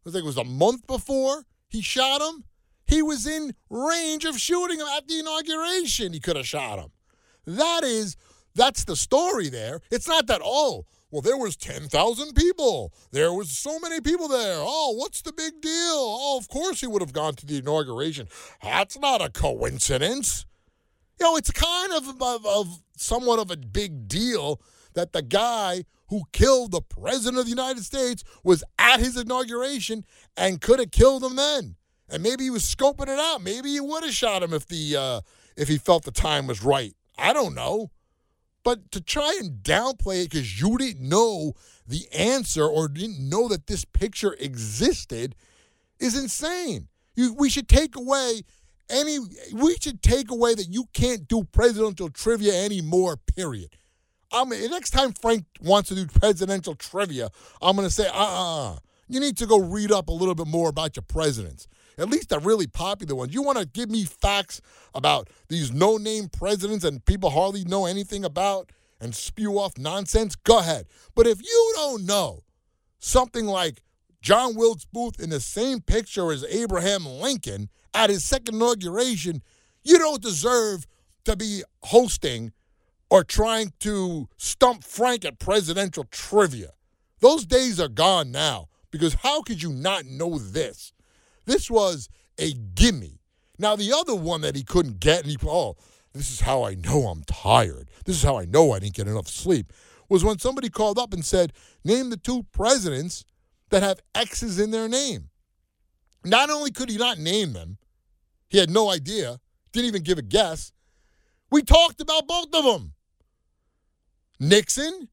I 0.07 0.11
think 0.11 0.25
it 0.25 0.27
was 0.27 0.39
a 0.39 0.45
month 0.45 0.87
before 0.87 1.45
he 1.69 1.83
shot 1.83 2.23
him, 2.23 2.45
he 2.87 3.03
was 3.03 3.27
in 3.27 3.55
range 3.69 4.25
of 4.25 4.39
shooting 4.39 4.81
him 4.81 4.87
at 4.97 5.07
the 5.07 5.19
inauguration. 5.19 6.15
He 6.15 6.21
could 6.21 6.37
have 6.37 6.47
shot 6.49 6.79
him. 6.79 6.93
That 7.45 7.85
is, 7.85 8.17
that's 8.55 8.85
the 8.85 8.97
story 8.97 9.51
there. 9.51 9.83
It's 9.91 10.09
not 10.09 10.27
that, 10.29 10.41
oh, 10.43 10.87
well, 11.11 11.23
there 11.23 11.37
was 11.37 11.57
10,000 11.57 12.35
people. 12.35 12.93
There 13.11 13.33
was 13.33 13.51
so 13.51 13.79
many 13.81 14.01
people 14.01 14.29
there. 14.29 14.59
Oh, 14.59 14.95
what's 14.97 15.23
the 15.23 15.33
big 15.33 15.61
deal? 15.61 15.73
Oh, 15.73 16.39
of 16.39 16.49
course 16.49 16.81
he 16.81 16.87
would 16.87 17.03
have 17.03 17.13
gone 17.13 17.35
to 17.35 17.47
the 17.47 17.59
inauguration. 17.59 18.29
That's 18.63 18.99
not 18.99 19.21
a 19.21 19.31
coincidence. 19.31 20.47
You 21.19 21.27
know, 21.27 21.37
it's 21.37 21.51
kind 21.51 21.93
of, 21.93 22.23
of, 22.23 22.47
of 22.47 22.83
somewhat 22.97 23.41
of 23.41 23.51
a 23.51 23.57
big 23.57 24.09
deal 24.09 24.61
that 24.95 25.13
the 25.13 25.23
guy 25.23 25.85
who 26.09 26.23
killed 26.33 26.73
the 26.73 26.83
president 26.83 27.39
of 27.39 27.45
the 27.45 27.51
United 27.51 27.85
States 27.85 28.25
was 28.43 28.65
at 28.79 29.01
his 29.01 29.17
inauguration 29.17 30.05
and 30.37 30.61
could 30.61 30.79
have 30.79 30.91
killed 30.91 31.25
him 31.25 31.37
then. 31.37 31.77
And 32.09 32.23
maybe 32.23 32.45
he 32.45 32.51
was 32.51 32.65
scoping 32.65 33.09
it 33.09 33.19
out. 33.19 33.43
Maybe 33.43 33.71
he 33.71 33.81
would 33.81 34.03
have 34.03 34.13
shot 34.13 34.43
him 34.43 34.53
if 34.53 34.67
the 34.67 34.97
uh, 34.97 35.21
if 35.57 35.69
he 35.69 35.79
felt 35.79 36.05
the 36.05 36.11
time 36.11 36.49
was 36.49 36.63
right. 36.63 36.95
I 37.17 37.33
don't 37.33 37.55
know. 37.55 37.91
But 38.63 38.91
to 38.93 39.01
try 39.01 39.39
and 39.41 39.63
downplay 39.63 40.23
it 40.23 40.31
because 40.31 40.61
you 40.61 40.77
didn't 40.77 41.09
know 41.09 41.55
the 41.87 42.07
answer 42.13 42.65
or 42.65 42.89
didn't 42.89 43.29
know 43.29 43.49
that 43.49 43.67
this 43.67 43.85
picture 43.85 44.35
existed 44.39 45.35
is 45.99 46.21
insane. 46.21 46.89
You, 47.15 47.35
we 47.35 47.49
should 47.49 47.69
take 47.69 47.97
away 47.97 48.43
any. 48.89 49.19
We 49.53 49.77
should 49.81 50.03
take 50.03 50.31
away 50.31 50.55
that 50.55 50.69
you 50.69 50.85
can't 50.93 51.27
do 51.27 51.45
presidential 51.45 52.11
trivia 52.11 52.65
anymore. 52.65 53.17
Period. 53.17 53.71
I 54.33 54.45
mean, 54.45 54.71
next 54.71 54.91
time 54.91 55.13
Frank 55.13 55.45
wants 55.61 55.89
to 55.89 55.95
do 55.95 56.07
presidential 56.07 56.75
trivia, 56.75 57.31
I'm 57.61 57.75
going 57.75 57.89
to 57.89 57.93
say, 57.93 58.07
uh 58.07 58.13
uh-uh. 58.13 58.73
uh 58.75 58.79
You 59.09 59.21
need 59.21 59.37
to 59.39 59.47
go 59.47 59.59
read 59.59 59.91
up 59.91 60.09
a 60.09 60.13
little 60.13 60.37
bit 60.37 60.47
more 60.47 60.69
about 60.69 60.97
your 60.97 61.03
presidents 61.03 61.67
at 62.01 62.09
least 62.09 62.31
the 62.31 62.39
really 62.39 62.67
popular 62.67 63.15
ones. 63.15 63.35
You 63.35 63.43
want 63.43 63.59
to 63.59 63.67
give 63.67 63.91
me 63.91 64.05
facts 64.05 64.61
about 64.95 65.29
these 65.49 65.71
no 65.71 65.97
name 65.97 66.29
presidents 66.29 66.85
and 66.85 67.05
people 67.05 67.31
hardly 67.31 67.65
know 67.65 67.87
anything 67.87 68.25
about 68.25 68.73
and 69.01 69.15
spew 69.15 69.59
off 69.59 69.79
nonsense? 69.79 70.35
Go 70.37 70.59
ahead. 70.59 70.87
But 71.15 71.27
if 71.27 71.43
you 71.43 71.73
don't 71.77 72.07
know 72.07 72.45
something 72.99 73.47
like 73.47 73.83
John 74.23 74.55
Wilkes 74.55 74.87
Booth 74.87 75.21
in 75.21 75.31
the 75.31 75.41
same 75.41 75.81
picture 75.81 76.33
as 76.33 76.45
Abraham 76.45 77.07
Lincoln 77.07 77.69
at 77.95 78.11
his 78.11 78.25
second 78.25 78.57
inauguration, 78.57 79.43
you 79.83 79.99
don't 79.99 80.23
deserve 80.23 80.87
to 81.25 81.37
be 81.37 81.63
hosting 81.83 82.53
or 83.11 83.25
trying 83.25 83.73
to 83.81 84.29
stump 84.37 84.85
Frank 84.85 85.25
at 85.25 85.39
presidential 85.39 86.05
trivia. 86.05 86.71
Those 87.21 87.45
days 87.45 87.81
are 87.81 87.89
gone 87.89 88.31
now 88.31 88.69
because 88.91 89.15
how 89.15 89.43
could 89.43 89.63
you 89.63 89.73
not 89.73 90.07
know 90.07 90.39
this? 90.39 90.93
This 91.47 91.71
was 91.71 92.09
a 92.39 92.53
gimme. 92.53 93.21
Now, 93.59 93.77
the 93.77 93.93
other 93.93 94.15
one 94.15 94.41
that 94.41 94.57
he 94.57 94.63
couldn't 94.63 95.01
get, 95.01 95.23
and 95.23 95.31
he, 95.31 95.37
oh, 95.47 95.77
this 96.15 96.31
is 96.31 96.41
how 96.41 96.65
I 96.65 96.75
know 96.75 97.07
I'm 97.09 97.23
tired. 97.25 97.91
This 98.05 98.17
is 98.17 98.23
how 98.23 98.39
I 98.39 98.45
know 98.45 98.73
I 98.73 98.79
didn't 98.79 98.95
get 98.95 99.07
enough 99.07 99.29
sleep, 99.29 99.73
was 100.09 100.25
when 100.25 100.39
somebody 100.39 100.69
called 100.69 100.99
up 100.99 101.13
and 101.13 101.25
said, 101.25 101.53
name 101.85 102.11
the 102.11 102.17
two 102.17 102.45
presidents 102.53 103.25
that 103.69 103.83
have 103.83 104.01
X's 104.15 104.59
in 104.59 104.71
their 104.71 104.89
name. 104.89 105.29
Not 106.25 106.51
only 106.51 106.71
could 106.71 106.91
he 106.91 106.97
not 106.97 107.19
name 107.19 107.53
them, 107.53 107.79
he 108.49 108.59
had 108.59 108.71
no 108.71 108.91
idea, 108.91 109.41
didn't 109.73 109.89
even 109.89 110.03
give 110.03 110.19
a 110.19 110.23
guess. 110.23 110.73
We 111.51 111.63
talked 111.63 112.01
about 112.01 112.27
both 112.27 112.49
of 112.55 112.65
them 112.65 112.93
Nixon 114.41 115.09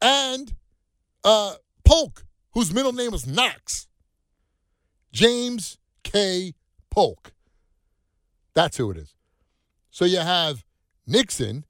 and 0.00 0.54
uh, 1.24 1.54
Polk, 1.84 2.24
whose 2.52 2.72
middle 2.72 2.92
name 2.92 3.10
was 3.10 3.26
Knox. 3.26 3.88
James 5.16 5.78
K. 6.04 6.52
Polk. 6.90 7.32
That's 8.52 8.76
who 8.76 8.90
it 8.90 8.98
is. 8.98 9.14
So 9.90 10.04
you 10.04 10.18
have 10.18 10.62
Nixon 11.06 11.64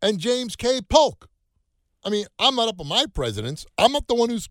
and 0.00 0.18
James 0.18 0.56
K. 0.56 0.80
Polk. 0.80 1.28
I 2.02 2.08
mean, 2.08 2.24
I'm 2.38 2.56
not 2.56 2.68
up 2.68 2.80
on 2.80 2.88
my 2.88 3.04
presidents. 3.12 3.66
I'm 3.76 3.92
not 3.92 4.08
the 4.08 4.14
one 4.14 4.30
who's 4.30 4.48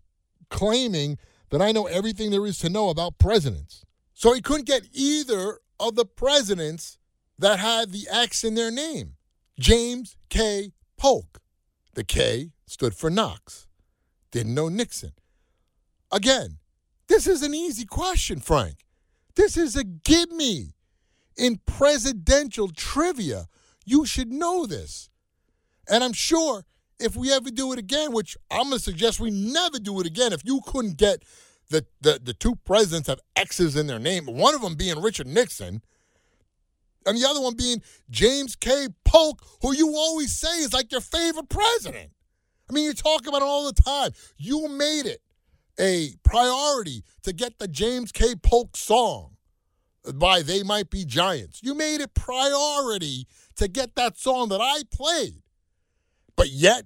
claiming 0.50 1.18
that 1.50 1.60
I 1.60 1.72
know 1.72 1.86
everything 1.86 2.30
there 2.30 2.46
is 2.46 2.60
to 2.60 2.68
know 2.68 2.90
about 2.90 3.18
presidents. 3.18 3.82
So 4.14 4.32
he 4.32 4.40
couldn't 4.40 4.68
get 4.68 4.86
either 4.92 5.58
of 5.80 5.96
the 5.96 6.06
presidents 6.06 6.98
that 7.40 7.58
had 7.58 7.90
the 7.90 8.06
X 8.08 8.44
in 8.44 8.54
their 8.54 8.70
name. 8.70 9.16
James 9.58 10.16
K. 10.28 10.70
Polk. 10.96 11.40
The 11.94 12.04
K 12.04 12.52
stood 12.68 12.94
for 12.94 13.10
Knox. 13.10 13.66
Didn't 14.30 14.54
know 14.54 14.68
Nixon. 14.68 15.14
Again, 16.12 16.58
this 17.16 17.26
is 17.26 17.42
an 17.42 17.54
easy 17.54 17.86
question, 17.86 18.40
Frank. 18.40 18.84
This 19.36 19.56
is 19.56 19.74
a 19.74 19.84
gimme. 19.84 20.74
In 21.38 21.60
presidential 21.66 22.68
trivia, 22.68 23.46
you 23.86 24.04
should 24.04 24.30
know 24.30 24.66
this. 24.66 25.08
And 25.88 26.04
I'm 26.04 26.12
sure 26.12 26.64
if 26.98 27.16
we 27.16 27.32
ever 27.32 27.50
do 27.50 27.72
it 27.72 27.78
again, 27.78 28.12
which 28.12 28.36
I'm 28.50 28.68
going 28.68 28.78
to 28.78 28.78
suggest 28.78 29.18
we 29.18 29.30
never 29.30 29.78
do 29.78 29.98
it 30.00 30.06
again, 30.06 30.34
if 30.34 30.42
you 30.44 30.60
couldn't 30.66 30.98
get 30.98 31.22
the, 31.70 31.86
the, 32.02 32.20
the 32.22 32.34
two 32.34 32.56
presidents 32.56 33.08
have 33.08 33.20
X's 33.34 33.76
in 33.76 33.86
their 33.86 33.98
name, 33.98 34.26
one 34.26 34.54
of 34.54 34.60
them 34.60 34.74
being 34.76 35.00
Richard 35.00 35.26
Nixon, 35.26 35.82
and 37.06 37.16
the 37.16 37.26
other 37.26 37.40
one 37.40 37.54
being 37.54 37.82
James 38.10 38.56
K. 38.56 38.88
Polk, 39.04 39.42
who 39.62 39.74
you 39.74 39.94
always 39.94 40.36
say 40.36 40.58
is 40.58 40.72
like 40.74 40.92
your 40.92 41.00
favorite 41.00 41.48
president. 41.48 42.10
I 42.68 42.72
mean, 42.72 42.84
you 42.84 42.94
talk 42.94 43.26
about 43.26 43.42
it 43.42 43.46
all 43.46 43.64
the 43.70 43.80
time. 43.80 44.12
You 44.36 44.68
made 44.68 45.06
it 45.06 45.20
a 45.78 46.10
priority 46.22 47.04
to 47.22 47.32
get 47.32 47.58
the 47.58 47.68
James 47.68 48.12
K. 48.12 48.34
Polk 48.34 48.76
song 48.76 49.36
uh, 50.06 50.12
by 50.12 50.42
They 50.42 50.62
Might 50.62 50.90
Be 50.90 51.04
Giants. 51.04 51.60
You 51.62 51.74
made 51.74 52.00
it 52.00 52.14
priority 52.14 53.26
to 53.56 53.68
get 53.68 53.94
that 53.96 54.18
song 54.18 54.48
that 54.48 54.60
I 54.60 54.82
played. 54.90 55.42
But 56.36 56.50
yet, 56.50 56.84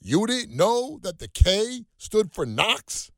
you 0.00 0.26
didn't 0.26 0.56
know 0.56 0.98
that 1.02 1.18
the 1.18 1.28
K 1.28 1.84
stood 1.96 2.32
for 2.32 2.44
Knox? 2.44 3.10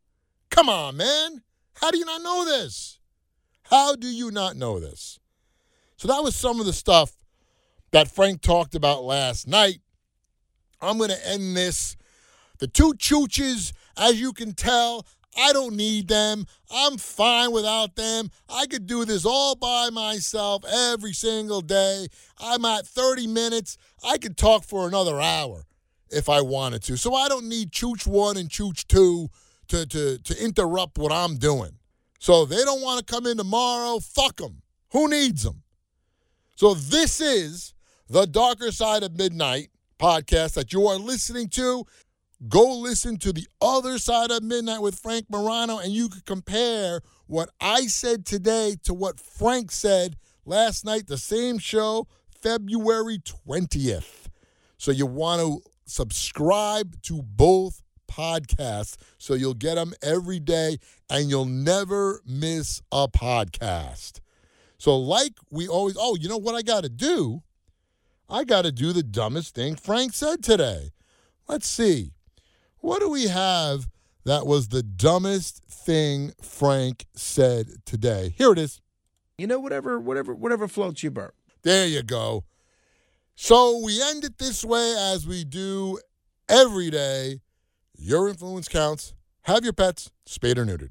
Come 0.51 0.69
on, 0.69 0.97
man. 0.97 1.43
How 1.81 1.91
do 1.91 1.99
you 1.99 2.05
not 2.05 2.23
know 2.23 2.45
this? 2.45 3.01
How 3.65 3.97
do 3.97 4.07
you 4.07 4.31
not 4.31 4.57
know 4.57 4.79
this? 4.79 5.19
So 5.97 6.09
that 6.09 6.23
was 6.23 6.37
some 6.37 6.61
of 6.61 6.67
the 6.67 6.73
stuff 6.73 7.13
that 7.91 8.11
Frank 8.11 8.43
talked 8.43 8.75
about 8.75 9.05
last 9.05 9.49
night. 9.49 9.81
I'm 10.81 10.99
going 10.99 11.11
to 11.11 11.29
end 11.29 11.57
this. 11.57 11.97
The 12.59 12.67
two 12.67 12.95
chooches, 12.95 13.73
as 13.97 14.21
you 14.21 14.33
can 14.33 14.53
tell, 14.53 15.07
I 15.37 15.53
don't 15.53 15.77
need 15.77 16.09
them. 16.09 16.47
I'm 16.71 16.97
fine 16.99 17.53
without 17.53 17.97
them. 17.97 18.31
I 18.49 18.67
could 18.67 18.87
do 18.87 19.05
this 19.05 19.25
all 19.25 19.57
by 19.57 19.91
myself 19.91 20.65
every 20.65 21.13
single 21.13 21.61
day. 21.61 22.07
I'm 22.39 22.65
at 22.65 22.87
30 22.87 23.27
minutes. 23.27 23.77
I 24.05 24.19
could 24.19 24.37
talk 24.37 24.65
for 24.65 24.87
another 24.87 25.21
hour 25.21 25.65
if 26.11 26.29
I 26.29 26.41
wanted 26.41 26.83
to. 26.85 26.97
So 26.97 27.15
I 27.15 27.29
don't 27.29 27.49
need 27.49 27.73
Chooch 27.73 28.07
1 28.07 28.37
and 28.37 28.49
Chooch 28.49 28.87
2 28.87 29.29
to, 29.69 29.87
to, 29.87 30.19
to 30.19 30.45
interrupt 30.45 30.99
what 30.99 31.13
I'm 31.13 31.37
doing. 31.37 31.79
So 32.21 32.45
they 32.45 32.65
don't 32.65 32.81
want 32.81 33.05
to 33.05 33.13
come 33.13 33.27
in 33.27 33.37
tomorrow, 33.37 33.99
fuck 33.99 34.37
them. 34.37 34.63
Who 34.93 35.09
needs 35.09 35.43
them? 35.43 35.63
So 36.57 36.75
this 36.75 37.21
is 37.21 37.75
the 38.09 38.27
Darker 38.27 38.71
Side 38.71 39.03
of 39.03 39.17
Midnight 39.17 39.69
podcast 39.99 40.55
that 40.55 40.73
you 40.73 40.87
are 40.87 40.97
listening 40.97 41.49
to. 41.49 41.85
Go 42.49 42.79
listen 42.79 43.17
to 43.19 43.33
the 43.33 43.47
other 43.61 43.99
side 43.99 44.31
of 44.31 44.43
midnight 44.43 44.83
with 44.83 44.99
Frank 44.99 45.27
Morano, 45.31 45.79
and 45.79 45.93
you 45.93 46.09
can 46.09 46.23
compare 46.27 47.01
what 47.27 47.49
I 47.61 47.87
said 47.87 48.27
today 48.27 48.77
to 48.85 48.93
what 48.93 49.19
Frank 49.19 49.71
said 49.71 50.17
last 50.45 50.85
night, 50.85 51.07
the 51.07 51.17
same 51.17 51.59
show, 51.59 52.07
February 52.43 53.19
20th. 53.19 54.27
So 54.77 54.91
you 54.91 55.07
want 55.07 55.41
to 55.41 55.61
subscribe 55.87 57.01
to 57.03 57.23
both 57.23 57.81
podcasts 58.11 58.97
so 59.17 59.35
you'll 59.35 59.55
get 59.55 59.77
them 59.77 59.95
every 60.03 60.41
day 60.41 60.79
and 61.09 61.31
you'll 61.31 61.47
never 61.47 62.21
miss 62.27 62.83
a 62.93 63.09
podcast. 63.09 64.21
So, 64.77 64.99
like 64.99 65.33
we 65.51 65.67
always, 65.67 65.97
oh, 65.99 66.17
you 66.17 66.29
know 66.29 66.37
what 66.37 66.55
I 66.55 66.63
got 66.63 66.83
to 66.83 66.91
do? 66.91 67.43
I 68.29 68.45
got 68.45 68.63
to 68.63 68.73
do 68.73 68.93
the 68.93 69.03
dumbest 69.03 69.55
thing 69.55 69.77
Frank 69.77 70.13
said 70.13 70.43
today. 70.43 70.91
Let's 71.49 71.69
see. 71.69 72.13
What 72.85 73.01
do 73.01 73.09
we 73.09 73.29
have 73.29 73.89
that 74.27 74.47
was 74.47 74.69
the 74.69 74.83
dumbest 74.83 75.65
thing 75.65 76.35
Frank 76.43 77.07
said 77.15 77.67
today? 77.87 78.35
Here 78.37 78.53
it 78.53 78.59
is. 78.59 78.83
You 79.39 79.47
know, 79.47 79.59
whatever, 79.59 79.99
whatever, 79.99 80.35
whatever 80.35 80.69
floats 80.69 81.03
your 81.03 81.13
boat. 81.13 81.33
There 81.63 81.87
you 81.87 82.03
go. 82.03 82.45
So 83.37 83.81
we 83.83 84.03
end 84.03 84.25
it 84.25 84.37
this 84.37 84.63
way 84.67 84.95
as 84.99 85.27
we 85.27 85.45
do 85.45 85.99
every 86.47 86.91
day. 86.91 87.41
Your 87.97 88.29
influence 88.29 88.69
counts. 88.69 89.15
Have 89.45 89.65
your 89.65 89.73
pets 89.73 90.11
spayed 90.27 90.59
or 90.59 90.67
neutered. 90.67 90.91